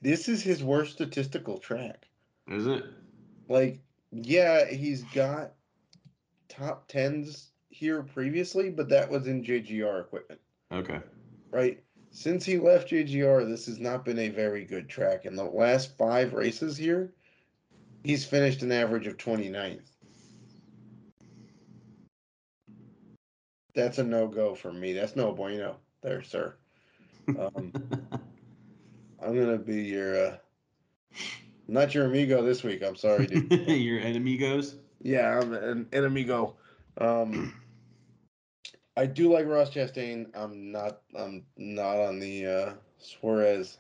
[0.01, 2.07] this is his worst statistical track.
[2.49, 2.85] Is it?
[3.49, 3.81] Like,
[4.23, 5.53] yeah, he's got
[6.49, 11.01] top tens here previously, but that was in JGR equipment Okay.
[11.51, 11.83] right?
[12.13, 15.25] Since he left JGR, this has not been a very good track.
[15.27, 17.13] In the last five races here,
[18.05, 19.81] he's finished an average of 29th.
[23.75, 24.93] That's a no go for me.
[24.93, 26.55] That's no bueno there, sir.
[27.27, 27.73] Um,
[29.21, 30.37] I'm going to be your, uh,
[31.69, 32.83] not your amigo this week.
[32.83, 33.51] I'm sorry, dude.
[33.69, 34.75] Your enemigos.
[35.03, 36.55] yeah, I'm an, amigo.
[36.99, 37.55] Um,
[38.97, 40.27] I do like Ross Chastain.
[40.35, 41.01] I'm not.
[41.17, 43.79] I'm not on the uh, Suarez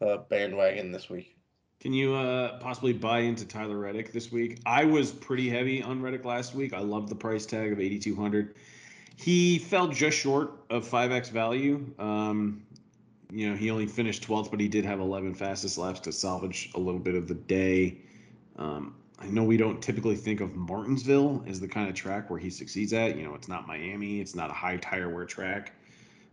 [0.00, 1.36] uh, bandwagon this week.
[1.80, 4.60] Can you uh, possibly buy into Tyler Reddick this week?
[4.64, 6.72] I was pretty heavy on Reddick last week.
[6.72, 8.54] I loved the price tag of 8,200.
[9.16, 11.84] He fell just short of 5x value.
[11.98, 12.63] Um,
[13.34, 16.70] you know, he only finished 12th, but he did have 11 fastest laps to salvage
[16.74, 17.98] a little bit of the day.
[18.56, 22.38] Um, I know we don't typically think of Martinsville as the kind of track where
[22.38, 23.16] he succeeds at.
[23.16, 25.72] You know, it's not Miami, it's not a high tire wear track.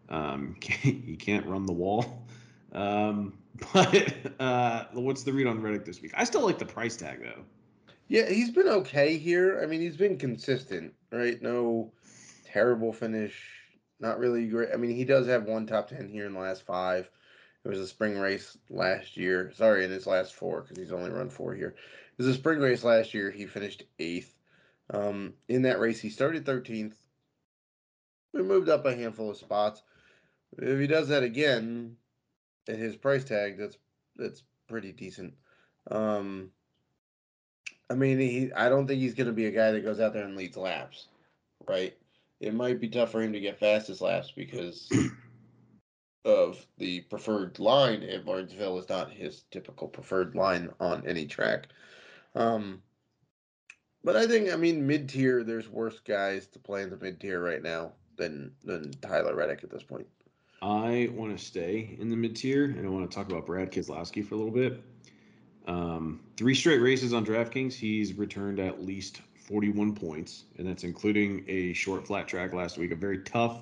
[0.09, 2.23] Um, you can't run the wall.
[2.71, 3.33] Um,
[3.73, 6.13] but uh, what's the read on Reddick this week?
[6.15, 7.43] I still like the price tag though.
[8.07, 9.59] Yeah, he's been okay here.
[9.63, 11.41] I mean, he's been consistent, right?
[11.41, 11.91] No
[12.45, 13.60] terrible finish.
[14.01, 14.69] Not really great.
[14.73, 17.07] I mean, he does have one top 10 here in the last five.
[17.63, 19.51] It was a spring race last year.
[19.55, 21.75] Sorry, in his last four, because he's only run four here.
[21.77, 23.29] It was a spring race last year.
[23.29, 24.33] He finished eighth.
[24.89, 26.95] Um, in that race, he started 13th.
[28.33, 29.83] We moved up a handful of spots.
[30.57, 31.95] If he does that again
[32.67, 33.77] at his price tag, that's
[34.15, 35.35] that's pretty decent.
[35.89, 36.51] Um,
[37.89, 40.13] I mean, he I don't think he's going to be a guy that goes out
[40.13, 41.07] there and leads laps,
[41.67, 41.95] right?
[42.41, 44.91] It might be tough for him to get fastest laps because
[46.25, 51.67] of the preferred line at Martinsville is not his typical preferred line on any track.
[52.33, 52.81] Um,
[54.03, 55.43] but I think I mean mid tier.
[55.43, 59.63] There's worse guys to play in the mid tier right now than than Tyler Reddick
[59.63, 60.07] at this point.
[60.63, 63.71] I want to stay in the mid tier, and I want to talk about Brad
[63.71, 64.83] Keselowski for a little bit.
[65.67, 69.21] Um, three straight races on DraftKings, he's returned at least
[69.51, 73.59] 41 points, and that's including a short flat track last week, a very tough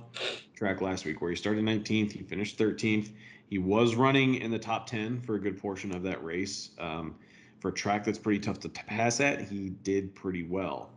[0.56, 3.10] track last week where he started 19th, he finished 13th.
[3.48, 6.70] He was running in the top 10 for a good portion of that race.
[6.78, 7.16] Um,
[7.60, 10.92] for a track that's pretty tough to pass at, he did pretty well.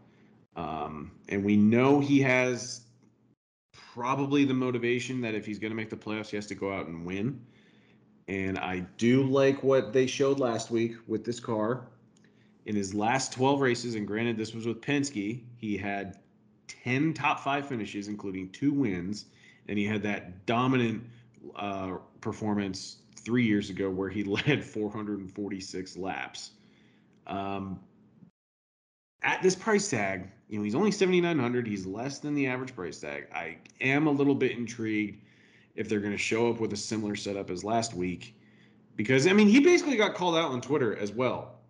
[0.57, 2.83] Um, and we know he has
[3.95, 6.71] probably the motivation that if he's going to make the playoffs, he has to go
[6.71, 7.41] out and win.
[8.29, 11.87] And I do like what they showed last week with this car.
[12.67, 16.19] In his last 12 races, and granted, this was with Penske, he had
[16.69, 19.27] 10 top five finishes, including two wins.
[19.69, 21.03] And he had that dominant
[21.57, 26.53] uh, performance three years ago where he led 446 laps.
[27.27, 27.81] Um,
[29.23, 31.67] at this price tag, you know, he's only 7,900.
[31.67, 33.29] He's less than the average price tag.
[33.33, 35.23] I am a little bit intrigued
[35.75, 38.37] if they're going to show up with a similar setup as last week,
[38.97, 41.62] because I mean, he basically got called out on Twitter as well.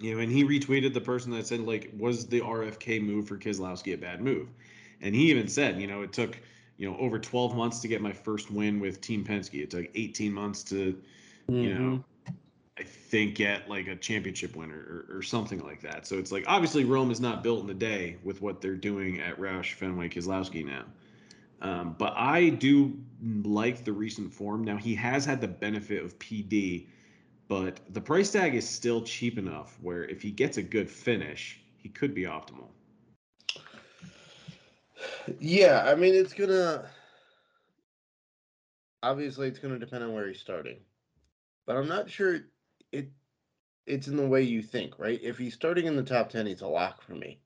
[0.00, 3.36] You know, and he retweeted the person that said like, "Was the RFK move for
[3.36, 4.48] Keselowski a bad move?"
[5.02, 6.38] And he even said, you know, it took
[6.78, 9.62] you know over 12 months to get my first win with Team Penske.
[9.62, 10.98] It took 18 months to,
[11.48, 11.54] mm-hmm.
[11.54, 12.04] you know,
[12.78, 16.06] I think get like a championship winner or, or, something like that.
[16.06, 19.20] So it's like obviously Rome is not built in a day with what they're doing
[19.20, 20.84] at Roush Fenway Keselowski now.
[21.60, 22.98] Um, but I do
[23.42, 24.64] like the recent form.
[24.64, 26.86] Now he has had the benefit of PD,
[27.50, 31.60] but the price tag is still cheap enough where if he gets a good finish,
[31.76, 32.68] he could be optimal.
[35.40, 36.88] Yeah, I mean it's gonna
[39.02, 40.78] obviously it's gonna depend on where he's starting.
[41.66, 42.38] But I'm not sure
[42.92, 43.10] it
[43.84, 45.18] it's in the way you think, right?
[45.20, 47.40] If he's starting in the top ten, he's a lock for me.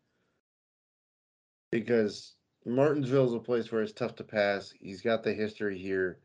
[1.72, 2.34] Because
[2.66, 4.74] Martinsville is a place where it's tough to pass.
[4.78, 6.18] He's got the history here.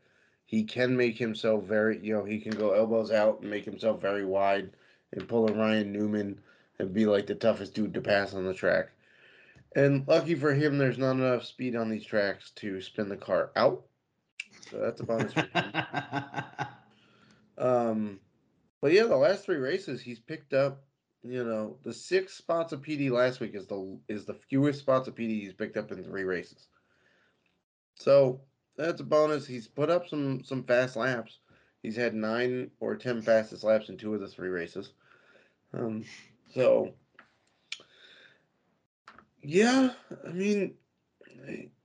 [0.50, 4.00] He can make himself very, you know, he can go elbows out and make himself
[4.00, 4.72] very wide
[5.12, 6.40] and pull a Ryan Newman
[6.80, 8.88] and be like the toughest dude to pass on the track.
[9.76, 13.52] And lucky for him, there's not enough speed on these tracks to spin the car
[13.54, 13.84] out.
[14.68, 15.72] So that's a bonus for him.
[17.56, 18.20] um,
[18.80, 20.82] but yeah, the last three races he's picked up.
[21.22, 25.06] You know, the six spots of PD last week is the is the fewest spots
[25.06, 26.66] of PD he's picked up in three races.
[27.94, 28.40] So
[28.80, 29.46] that's a bonus.
[29.46, 31.38] He's put up some some fast laps.
[31.82, 34.92] He's had nine or ten fastest laps in two of the three races.
[35.72, 36.04] Um,
[36.54, 36.92] so
[39.42, 39.90] yeah,
[40.26, 40.74] I mean,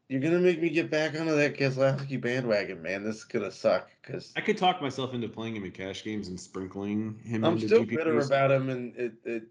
[0.10, 3.04] you're gonna make me get back onto that Keselowski bandwagon, man.
[3.04, 6.28] This is gonna suck because I could talk myself into playing him in cash games
[6.28, 7.46] and sprinkling him.
[7.46, 7.96] I'm still GPPs.
[7.96, 9.44] bitter about him and it, it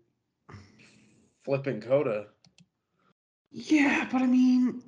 [1.44, 2.26] flipping COTA.
[3.50, 4.82] Yeah, but I mean,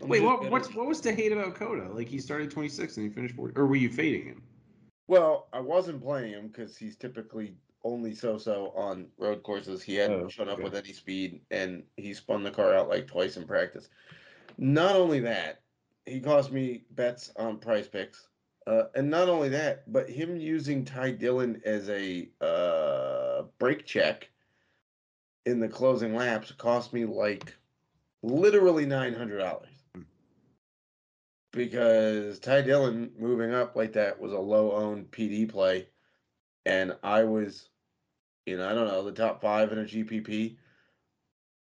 [0.00, 0.50] wait, what?
[0.50, 1.92] What's what was to hate about COTA?
[1.92, 4.42] Like he started 26 and he finished 40, or were you fading him?
[5.08, 9.82] Well, I wasn't playing him because he's typically only so-so on road courses.
[9.82, 10.64] He hadn't oh, shown up okay.
[10.64, 13.88] with any speed, and he spun the car out like twice in practice.
[14.58, 15.60] Not only that,
[16.06, 18.26] he cost me bets on PrizePicks,
[18.66, 24.28] uh, and not only that, but him using Ty Dillon as a uh, brake check
[25.44, 27.54] in the closing laps cost me like
[28.22, 29.75] literally nine hundred dollars.
[31.56, 35.88] Because Ty Dillon moving up like that was a low owned PD play,
[36.64, 37.68] and I was,
[38.44, 40.56] you know, I don't know, the top five in a GPP,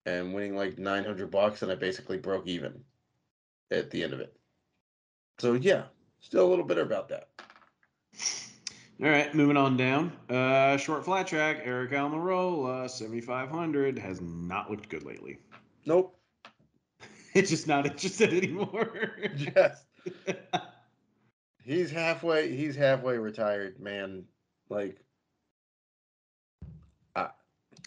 [0.05, 2.83] and winning like nine hundred bucks, and I basically broke even
[3.71, 4.35] at the end of it.
[5.39, 5.83] So yeah,
[6.19, 7.29] still a little bitter about that.
[9.01, 10.13] All right, moving on down.
[10.29, 15.37] Uh, short flat track, Eric Almirola, 7,500, has not looked good lately.
[15.85, 16.17] Nope.
[17.35, 19.11] It's just not interested anymore.
[19.37, 19.83] Yes.
[21.63, 22.55] he's halfway.
[22.55, 24.23] He's halfway retired, man.
[24.69, 25.05] Like,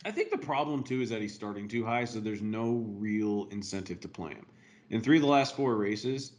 [0.05, 3.49] I think the problem too is that he's starting too high, so there's no real
[3.51, 4.47] incentive to play him.
[4.91, 6.33] In three of the last four races,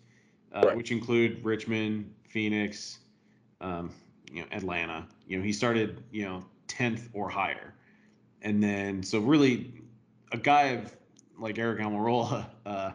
[0.54, 0.78] uh, Right.
[0.78, 3.00] which include Richmond, Phoenix,
[3.62, 3.92] um,
[4.32, 7.74] you know, Atlanta, you know, he started, you know, tenth or higher,
[8.42, 9.74] and then so really,
[10.32, 10.96] a guy of
[11.40, 12.92] like Eric Almirola, uh,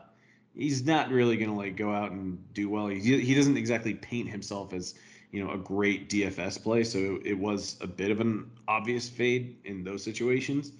[0.55, 2.87] he's not really going to like go out and do well.
[2.87, 4.95] He he doesn't exactly paint himself as
[5.31, 9.57] you know a great DFS play, so it was a bit of an obvious fade
[9.65, 10.73] in those situations.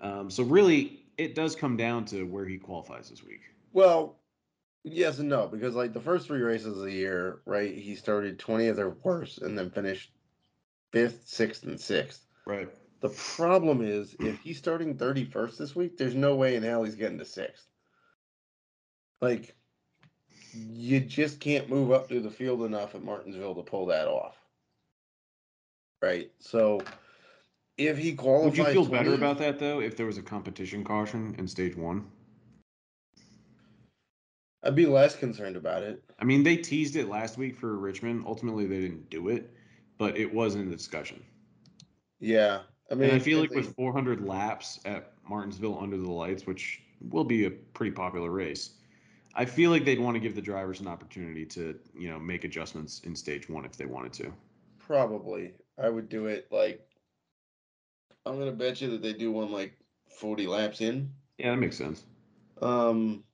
[0.00, 3.42] Um, so really, it does come down to where he qualifies this week.
[3.72, 4.16] well,
[4.82, 7.74] yes and no because like the first three races of the year, right?
[7.74, 10.10] He started twentieth or worse, and then finished
[10.92, 12.24] fifth, sixth, and sixth.
[12.46, 12.68] Right.
[13.00, 16.82] The problem is if he's starting thirty first this week, there's no way in hell
[16.82, 17.66] he's getting to sixth.
[19.20, 19.54] Like,
[20.54, 24.36] you just can't move up through the field enough at Martinsville to pull that off.
[26.02, 26.30] Right.
[26.38, 26.80] So,
[27.78, 30.84] if he qualifies, Would you feel better about that though if there was a competition
[30.84, 32.06] caution in stage one?
[34.62, 36.02] I'd be less concerned about it.
[36.18, 38.24] I mean, they teased it last week for Richmond.
[38.26, 39.54] Ultimately, they didn't do it,
[39.96, 41.22] but it was in the discussion.
[42.18, 42.60] Yeah.
[42.90, 46.82] I mean, and I feel like with 400 laps at Martinsville under the lights, which
[47.08, 48.74] will be a pretty popular race,
[49.34, 52.44] I feel like they'd want to give the drivers an opportunity to, you know, make
[52.44, 54.32] adjustments in stage one if they wanted to.
[54.78, 55.54] Probably.
[55.78, 56.86] I would do it like
[58.26, 59.78] I'm gonna bet you that they do one like
[60.08, 61.10] 40 laps in.
[61.38, 62.04] Yeah, that makes sense.
[62.60, 63.24] Um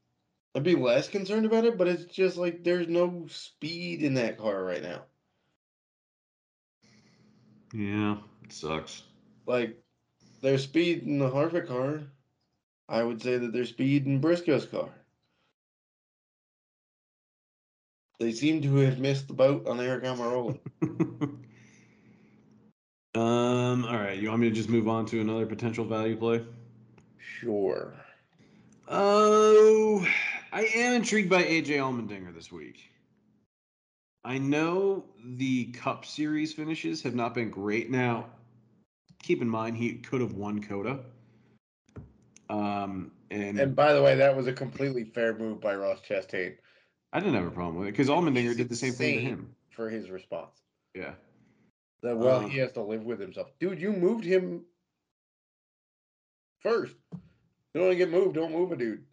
[0.54, 4.38] I'd be less concerned about it, but it's just like there's no speed in that
[4.38, 5.02] car right now.
[7.74, 9.02] Yeah, it sucks.
[9.46, 9.76] Like
[10.42, 12.02] there's speed in the Harvick car.
[12.88, 14.90] I would say that there's speed in Briscoe's car.
[18.18, 20.58] They seem to have missed the boat on Eric Almirola.
[23.14, 23.84] um.
[23.84, 24.18] All right.
[24.18, 26.44] You want me to just move on to another potential value play?
[27.18, 27.94] sure.
[28.88, 30.06] Oh,
[30.52, 32.90] I am intrigued by AJ Allmendinger this week.
[34.24, 37.90] I know the Cup Series finishes have not been great.
[37.90, 38.26] Now,
[39.26, 41.00] keep in mind he could have won COTA.
[42.48, 46.54] Um, and, And by the way, that was a completely fair move by Ross Chastain.
[47.12, 49.20] I didn't have a problem with it because Allmendinger He's did the same thing to
[49.24, 49.54] him.
[49.70, 50.62] for his response.
[50.94, 51.14] Yeah.
[52.02, 52.48] That well, Uh.
[52.48, 53.48] he has to live with himself.
[53.58, 54.62] Dude, you moved him
[56.60, 56.94] first.
[57.12, 57.18] You
[57.80, 59.04] don't want to get moved, don't move a dude.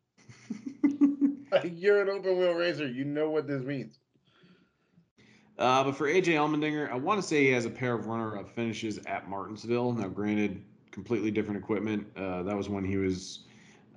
[1.64, 2.88] You're an open wheel racer.
[2.88, 3.98] You know what this means.
[5.58, 8.50] Uh, but for AJ Allmendinger, I want to say he has a pair of runner-up
[8.50, 9.94] finishes at Martinsville.
[9.94, 12.08] Now, granted, completely different equipment.
[12.18, 13.40] Uh, that was when he was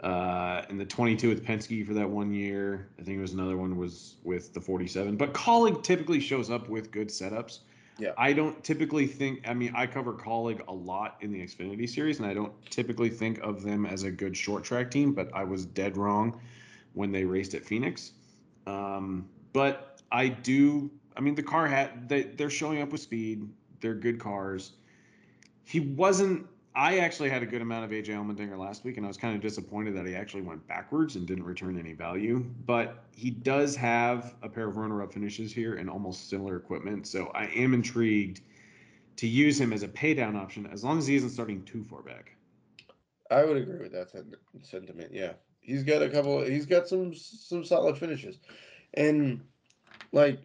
[0.01, 2.89] uh, in the 22 with Penske for that one year.
[2.99, 5.17] I think it was another one was with the 47.
[5.17, 7.61] But Kaulig typically shows up with good setups.
[7.99, 8.13] Yeah.
[8.19, 9.49] I don't typically think.
[9.49, 13.09] I mean, I cover Kaulig a lot in the Xfinity series, and I don't typically
[13.09, 15.13] think of them as a good short track team.
[15.15, 16.39] But I was dead wrong
[16.93, 18.13] when they raced at Phoenix.
[18.67, 20.91] Um, but I do.
[21.17, 23.49] I mean, the car had they, they're showing up with speed.
[23.81, 24.73] They're good cars.
[25.65, 26.47] He wasn't.
[26.75, 29.35] I actually had a good amount of AJ Allmendinger last week, and I was kind
[29.35, 32.45] of disappointed that he actually went backwards and didn't return any value.
[32.67, 37.31] But he does have a pair of runner-up finishes here and almost similar equipment, so
[37.35, 38.43] I am intrigued
[39.17, 42.03] to use him as a paydown option as long as he isn't starting too far
[42.03, 42.37] back.
[43.31, 44.11] I would agree with that
[44.63, 45.13] sentiment.
[45.15, 46.45] Yeah, he's got a couple.
[46.45, 48.39] He's got some some solid finishes,
[48.93, 49.41] and
[50.13, 50.41] like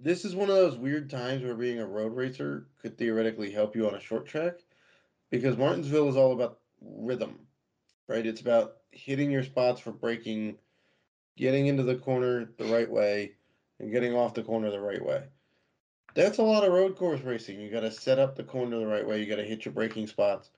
[0.00, 3.74] this is one of those weird times where being a road racer could theoretically help
[3.74, 4.54] you on a short track,
[5.30, 7.38] because Martinsville is all about rhythm,
[8.06, 8.26] right?
[8.26, 10.56] It's about hitting your spots for braking,
[11.36, 13.32] getting into the corner the right way,
[13.80, 15.24] and getting off the corner the right way.
[16.14, 17.60] That's a lot of road course racing.
[17.60, 19.20] You got to set up the corner the right way.
[19.20, 20.50] You got to hit your braking spots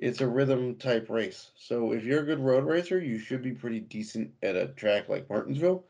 [0.00, 1.50] it's a rhythm type race.
[1.56, 5.08] So if you're a good road racer, you should be pretty decent at a track
[5.08, 5.84] like Martinsville.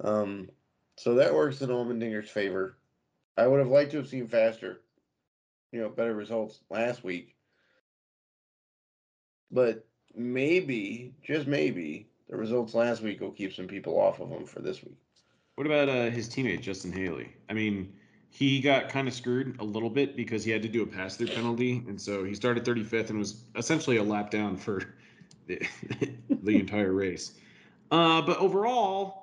[0.00, 0.48] Um,
[1.02, 2.76] so that works in Allmendinger's favor.
[3.36, 4.82] I would have liked to have seen faster,
[5.72, 7.34] you know, better results last week.
[9.50, 9.84] But
[10.14, 14.60] maybe, just maybe, the results last week will keep some people off of him for
[14.60, 14.96] this week.
[15.56, 17.34] What What about uh, his teammate Justin Haley?
[17.50, 17.92] I mean,
[18.30, 21.16] he got kind of screwed a little bit because he had to do a pass
[21.16, 24.94] through penalty, and so he started 35th and was essentially a lap down for
[25.48, 25.60] the,
[26.30, 27.32] the entire race.
[27.90, 29.21] Uh, but overall,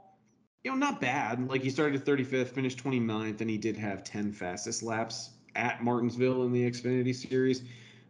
[0.64, 1.47] you know, not bad.
[1.47, 6.43] Like he started 35th, finished 29th, and he did have 10 fastest laps at Martinsville
[6.43, 7.64] in the Xfinity Series.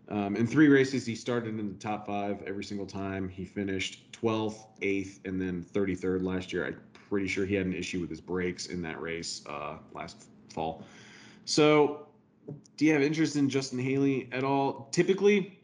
[0.10, 3.30] Um, in three races, he started in the top five every single time.
[3.30, 6.66] He finished 12th, 8th, and then 33rd last year.
[6.66, 6.80] I'm
[7.10, 10.84] pretty sure he had an issue with his brakes in that race uh, last fall.
[11.46, 12.08] So,
[12.78, 14.90] do you have interest in Justin Haley at all?
[14.92, 15.60] Typically,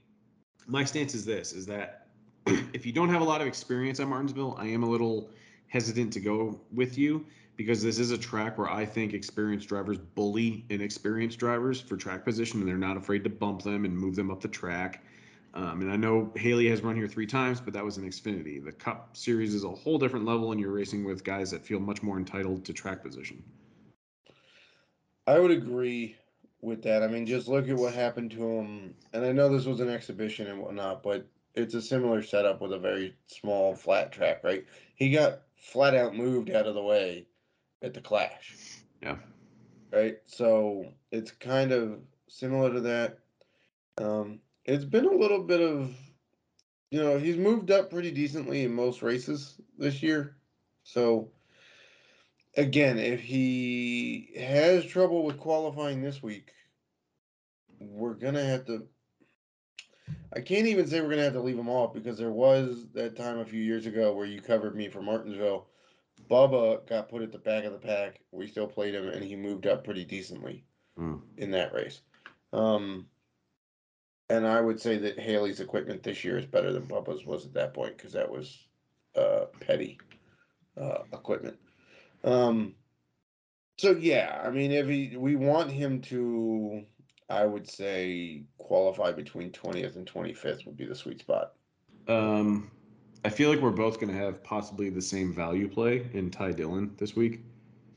[0.67, 2.07] my stance is this: is that
[2.45, 5.31] if you don't have a lot of experience at Martinsville, I am a little
[5.75, 7.25] hesitant to go with you
[7.57, 12.23] because this is a track where I think experienced drivers bully inexperienced drivers for track
[12.23, 15.03] position, and they're not afraid to bump them and move them up the track.
[15.53, 18.63] Um, and I know Haley has run here three times, but that was an Xfinity.
[18.63, 21.81] The Cup Series is a whole different level, and you're racing with guys that feel
[21.81, 23.43] much more entitled to track position.
[25.27, 26.15] I would agree
[26.61, 27.03] with that.
[27.03, 28.95] I mean, just look at what happened to him.
[29.11, 32.71] And I know this was an exhibition and whatnot, but it's a similar setup with
[32.71, 34.65] a very small flat track, right?
[34.95, 37.27] He got flat out moved out of the way
[37.81, 38.55] at the clash.
[39.01, 39.17] Yeah.
[39.91, 40.17] Right.
[40.25, 43.19] So it's kind of similar to that.
[43.97, 45.95] Um, it's been a little bit of,
[46.91, 50.35] you know, he's moved up pretty decently in most races this year.
[50.83, 51.29] So
[52.57, 56.51] again, if he has trouble with qualifying this week,
[57.79, 58.87] we're gonna have to.
[60.35, 63.15] I can't even say we're gonna have to leave him off because there was that
[63.15, 65.67] time a few years ago where you covered me for Martinsville.
[66.29, 68.19] Bubba got put at the back of the pack.
[68.31, 70.63] We still played him, and he moved up pretty decently
[70.97, 71.21] Mm.
[71.37, 72.01] in that race.
[72.53, 73.07] Um,
[74.29, 77.53] and I would say that Haley's equipment this year is better than Bubba's was at
[77.53, 78.65] that point because that was
[79.15, 79.99] uh, petty
[80.77, 81.57] uh, equipment.
[82.23, 82.75] Um,
[83.77, 86.83] so yeah, I mean, if he, we want him to,
[87.29, 91.53] I would say qualify between twentieth and twenty fifth would be the sweet spot.
[92.07, 92.69] Um,
[93.23, 96.51] I feel like we're both going to have possibly the same value play in Ty
[96.51, 97.41] Dillon this week.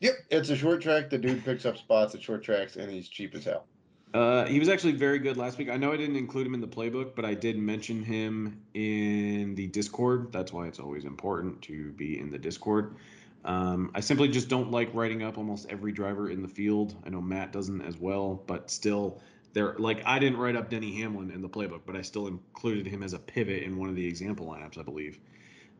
[0.00, 1.10] Yep, it's a short track.
[1.10, 3.66] The dude picks up spots at short tracks, and he's cheap as hell.
[4.14, 5.68] Uh, he was actually very good last week.
[5.68, 9.54] I know I didn't include him in the playbook, but I did mention him in
[9.54, 10.32] the Discord.
[10.32, 12.96] That's why it's always important to be in the Discord.
[13.48, 16.94] Um, I simply just don't like writing up almost every driver in the field.
[17.06, 19.22] I know Matt doesn't as well, but still,
[19.54, 19.74] there.
[19.78, 23.02] Like I didn't write up Denny Hamlin in the playbook, but I still included him
[23.02, 25.18] as a pivot in one of the example lineups, I believe.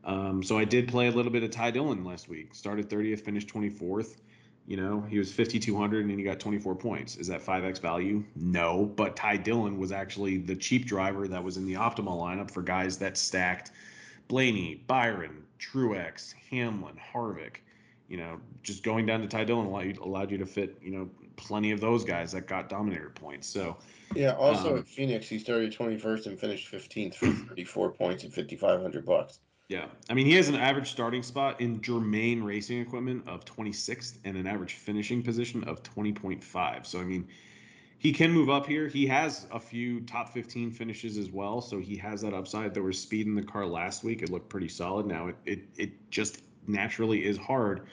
[0.03, 2.55] Um, so I did play a little bit of Ty Dillon last week.
[2.55, 4.15] Started 30th, finished 24th.
[4.65, 7.17] You know, he was 5,200 and he got 24 points.
[7.17, 8.23] Is that 5x value?
[8.35, 12.49] No, but Ty Dillon was actually the cheap driver that was in the optimal lineup
[12.49, 13.71] for guys that stacked
[14.27, 17.57] Blaney, Byron, Truex, Hamlin, Harvick.
[18.07, 20.89] You know, just going down to Ty Dillon allowed you, allowed you to fit, you
[20.91, 23.47] know, plenty of those guys that got dominator points.
[23.47, 23.77] So,
[24.15, 24.33] Yeah.
[24.33, 28.23] Also Um, at Phoenix, he started twenty first and finished fifteenth for thirty four points
[28.23, 29.39] and fifty five hundred bucks.
[29.69, 34.17] Yeah, I mean he has an average starting spot in Germain racing equipment of 26th
[34.23, 36.87] and an average finishing position of 20.5.
[36.87, 37.27] So I mean,
[37.99, 38.87] he can move up here.
[38.87, 42.73] He has a few top 15 finishes as well, so he has that upside.
[42.73, 45.05] There was speed in the car last week; it looked pretty solid.
[45.05, 47.87] Now it it it just naturally is hard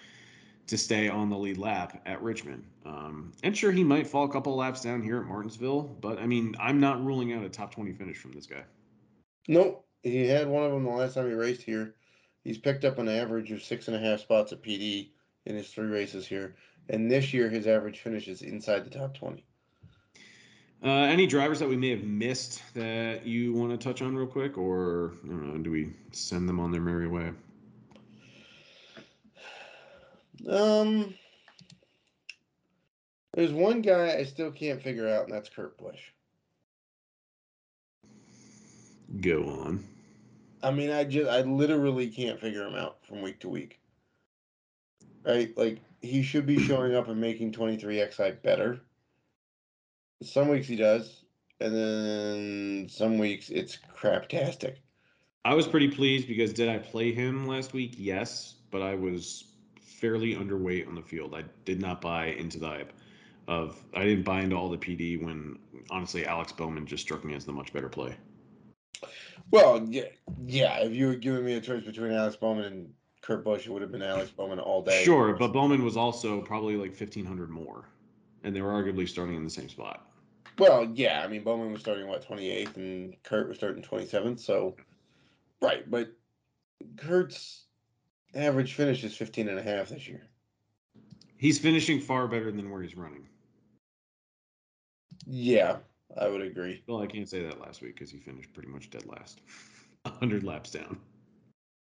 [0.68, 2.64] to stay on the lead lap at Richmond.
[2.84, 6.26] Um, and sure, he might fall a couple laps down here at Martinsville, but I
[6.26, 8.64] mean, I'm not ruling out a top 20 finish from this guy.
[9.48, 9.84] Nope.
[10.02, 11.94] He had one of them the last time he raced here.
[12.44, 15.10] He's picked up an average of six and a half spots at PD
[15.46, 16.54] in his three races here.
[16.88, 19.44] And this year, his average finish is inside the top 20.
[20.84, 24.26] Uh, any drivers that we may have missed that you want to touch on real
[24.26, 27.32] quick, or I don't know, do we send them on their merry way?
[30.48, 31.14] Um,
[33.34, 36.00] there's one guy I still can't figure out, and that's Kurt Busch.
[39.20, 39.84] Go on.
[40.62, 43.80] I mean, I just, I literally can't figure him out from week to week.
[45.24, 45.56] Right?
[45.56, 48.80] Like, he should be showing up and making 23XI better.
[50.22, 51.24] Some weeks he does,
[51.60, 54.76] and then some weeks it's craptastic.
[55.44, 57.94] I was pretty pleased because did I play him last week?
[57.96, 59.44] Yes, but I was
[59.80, 61.34] fairly underweight on the field.
[61.34, 62.92] I did not buy into the hype
[63.48, 65.58] of I didn't buy into all the PD when
[65.90, 68.16] honestly Alex Bowman just struck me as the much better play.
[69.50, 70.06] Well, yeah,
[70.46, 70.78] yeah.
[70.78, 73.82] If you were giving me a choice between Alex Bowman and Kurt Busch, it would
[73.82, 75.04] have been Alex Bowman all day.
[75.04, 77.88] Sure, but Bowman was also probably like fifteen hundred more,
[78.44, 80.06] and they were arguably starting in the same spot.
[80.58, 81.22] Well, yeah.
[81.22, 84.40] I mean, Bowman was starting what twenty eighth, and Kurt was starting twenty seventh.
[84.40, 84.76] So,
[85.60, 86.12] right, but
[86.96, 87.66] Kurt's
[88.34, 90.26] average finish is 15 and a half this year.
[91.38, 93.28] He's finishing far better than where he's running.
[95.26, 95.78] Yeah,
[96.18, 96.82] I would agree.
[96.86, 99.40] Well, I can't say that last week because he finished pretty much dead last,
[100.06, 100.98] hundred laps down.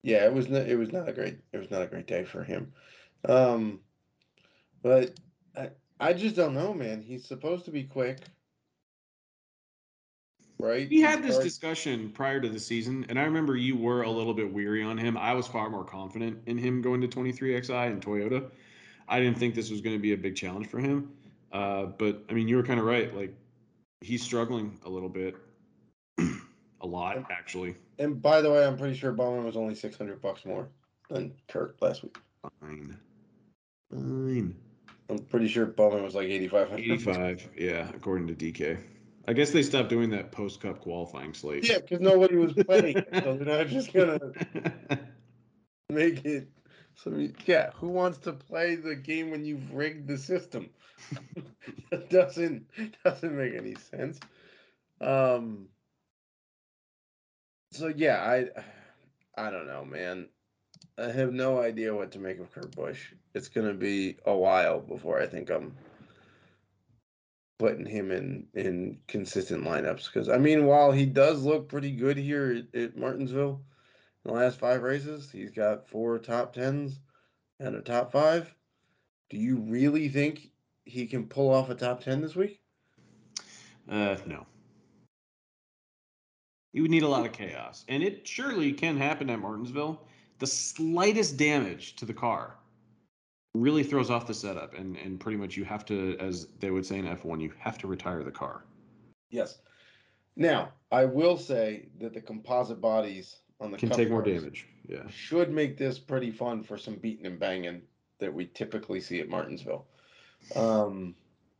[0.03, 2.23] Yeah, it was not, it was not a great it was not a great day
[2.23, 2.71] for him.
[3.27, 3.79] Um,
[4.81, 5.19] but
[5.55, 5.69] I
[5.99, 7.01] I just don't know, man.
[7.01, 8.19] He's supposed to be quick,
[10.59, 10.87] right?
[10.89, 14.03] We had He's this hard- discussion prior to the season, and I remember you were
[14.03, 15.17] a little bit weary on him.
[15.17, 18.49] I was far more confident in him going to 23XI and Toyota.
[19.07, 21.11] I didn't think this was going to be a big challenge for him.
[21.51, 23.15] Uh, but I mean, you were kind of right.
[23.15, 23.33] Like
[24.01, 25.35] he's struggling a little bit,
[26.19, 27.75] a lot actually.
[27.99, 30.67] And by the way, I'm pretty sure Bowman was only six hundred bucks more
[31.09, 32.17] than Kurt last week.
[32.61, 32.97] Fine,
[33.89, 34.55] fine.
[35.09, 36.91] I'm pretty sure Bowman was like eighty five hundred.
[36.91, 38.77] 85, yeah, according to DK.
[39.27, 41.67] I guess they stopped doing that post cup qualifying slate.
[41.67, 44.19] Yeah, because nobody was playing, so they're not just gonna
[45.89, 46.49] make it.
[46.95, 50.69] So yeah, who wants to play the game when you've rigged the system?
[51.91, 52.65] that doesn't
[53.03, 54.19] doesn't make any sense.
[54.99, 55.67] Um.
[57.71, 58.47] So yeah, I
[59.41, 60.29] I don't know, man.
[60.97, 63.13] I have no idea what to make of Kurt Busch.
[63.33, 65.75] It's gonna be a while before I think I'm
[67.59, 70.05] putting him in in consistent lineups.
[70.05, 73.61] Because I mean, while he does look pretty good here at, at Martinsville,
[74.25, 76.99] in the last five races, he's got four top tens
[77.59, 78.53] and a top five.
[79.29, 80.51] Do you really think
[80.85, 82.61] he can pull off a top ten this week?
[83.89, 84.45] Uh, no.
[86.73, 90.01] You would need a lot of chaos, and it surely can happen at Martinsville.
[90.39, 92.57] The slightest damage to the car
[93.53, 96.85] really throws off the setup, and and pretty much you have to, as they would
[96.85, 98.63] say in F1, you have to retire the car.
[99.29, 99.59] Yes.
[100.35, 104.67] Now, I will say that the composite bodies on the Can take more damage.
[104.87, 105.07] Yeah.
[105.09, 107.81] Should make this pretty fun for some beating and banging
[108.19, 109.85] that we typically see at Martinsville.
[110.55, 111.15] Um,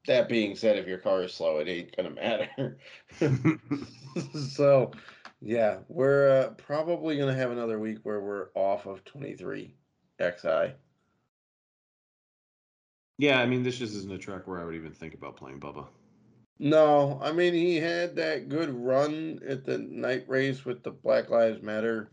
[0.06, 2.78] that being said, if your car is slow, it ain't gonna matter.
[4.50, 4.92] so,
[5.42, 9.76] yeah, we're uh, probably gonna have another week where we're off of twenty three
[10.20, 10.76] XI.
[13.18, 15.60] yeah, I mean, this just isn't a track where I would even think about playing
[15.60, 15.88] Bubba.
[16.60, 21.30] No, I mean he had that good run at the night race with the Black
[21.32, 22.12] Lives Matter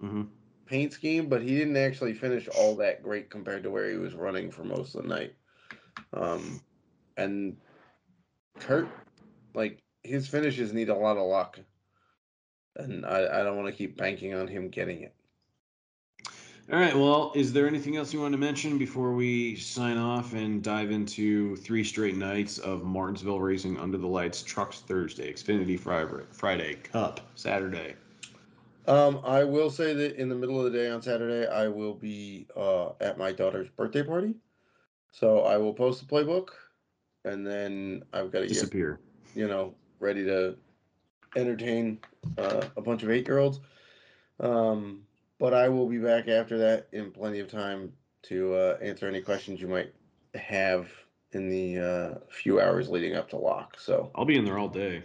[0.00, 3.96] hmm paint scheme, but he didn't actually finish all that great compared to where he
[3.96, 5.34] was running for most of the night.
[6.12, 6.62] Um,
[7.16, 7.56] and
[8.60, 8.88] Kurt,
[9.54, 11.58] like his finishes need a lot of luck,
[12.78, 15.14] and I, I don't want to keep banking on him getting it.
[16.70, 16.94] All right.
[16.94, 20.90] Well, is there anything else you want to mention before we sign off and dive
[20.90, 24.42] into three straight nights of Martinsville racing under the lights?
[24.42, 27.94] Trucks Thursday, Xfinity Friday, Friday, Cup Saturday.
[28.86, 31.94] Um, I will say that in the middle of the day on Saturday, I will
[31.94, 34.34] be uh, at my daughter's birthday party,
[35.10, 36.48] so I will post the playbook,
[37.24, 38.98] and then I've got to get Disappear.
[39.34, 40.56] you know, ready to
[41.36, 42.00] entertain
[42.36, 43.60] uh, a bunch of eight year olds.
[44.40, 45.02] Um,
[45.38, 49.20] but I will be back after that in plenty of time to uh, answer any
[49.20, 49.92] questions you might
[50.34, 50.88] have
[51.32, 53.78] in the uh, few hours leading up to lock.
[53.78, 55.04] So, I'll be in there all day.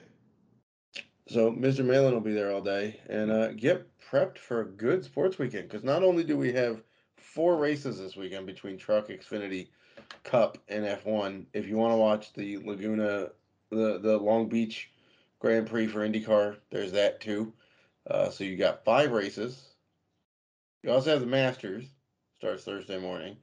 [1.27, 1.85] so Mr.
[1.85, 5.67] Malin will be there all day and uh, get prepped for a good sports weekend
[5.67, 6.81] because not only do we have
[7.17, 9.69] four races this weekend between Truck, Xfinity,
[10.23, 11.45] Cup, and F1.
[11.53, 13.29] If you want to watch the Laguna,
[13.69, 14.91] the the Long Beach
[15.43, 17.51] Grand Prix for IndyCar, there's that too.
[18.09, 19.61] Uh, so you got five races.
[20.81, 21.83] You also have the Masters,
[22.37, 23.35] starts Thursday morning.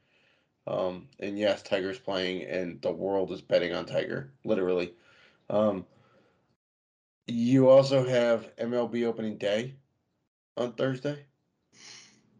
[0.67, 4.95] Um, and yes, Tiger's playing, and the world is betting on Tiger, literally.
[5.51, 5.85] Um,
[7.27, 9.75] you also have MLB opening day
[10.57, 11.27] on Thursday.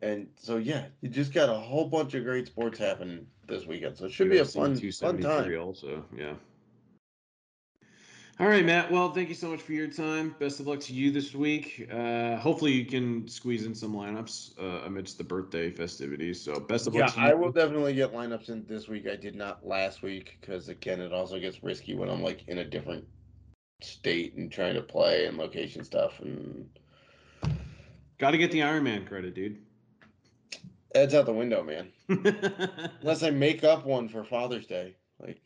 [0.01, 3.99] And so yeah, you just got a whole bunch of great sports happening this weekend.
[3.99, 5.55] So it should be a fun, fun time.
[5.61, 6.33] Also, yeah.
[8.41, 8.91] All right, Matt.
[8.91, 10.35] Well, thank you so much for your time.
[10.39, 11.87] Best of luck to you this week.
[11.93, 16.41] Uh, hopefully, you can squeeze in some lineups uh, amidst the birthday festivities.
[16.41, 17.27] So, best of Yeah, luck Yeah.
[17.27, 19.07] I will definitely get lineups in this week.
[19.07, 22.57] I did not last week because again, it also gets risky when I'm like in
[22.61, 23.05] a different
[23.83, 26.67] state and trying to play and location stuff, and
[28.17, 29.59] Got to get the Iron Man credit, dude.
[30.95, 31.91] that's out the window, man.
[33.03, 35.43] Unless I make up one for Father's Day, like,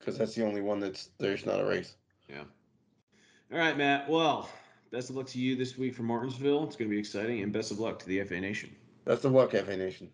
[0.00, 1.94] because that's the only one that's there's not a race.
[2.28, 2.42] yeah.
[3.52, 4.08] All right, Matt.
[4.08, 4.48] Well,
[4.90, 6.64] best of luck to you this week for Martinsville.
[6.64, 8.74] It's going to be exciting, and best of luck to the FA Nation.
[9.04, 10.08] Best of luck, FA Nation.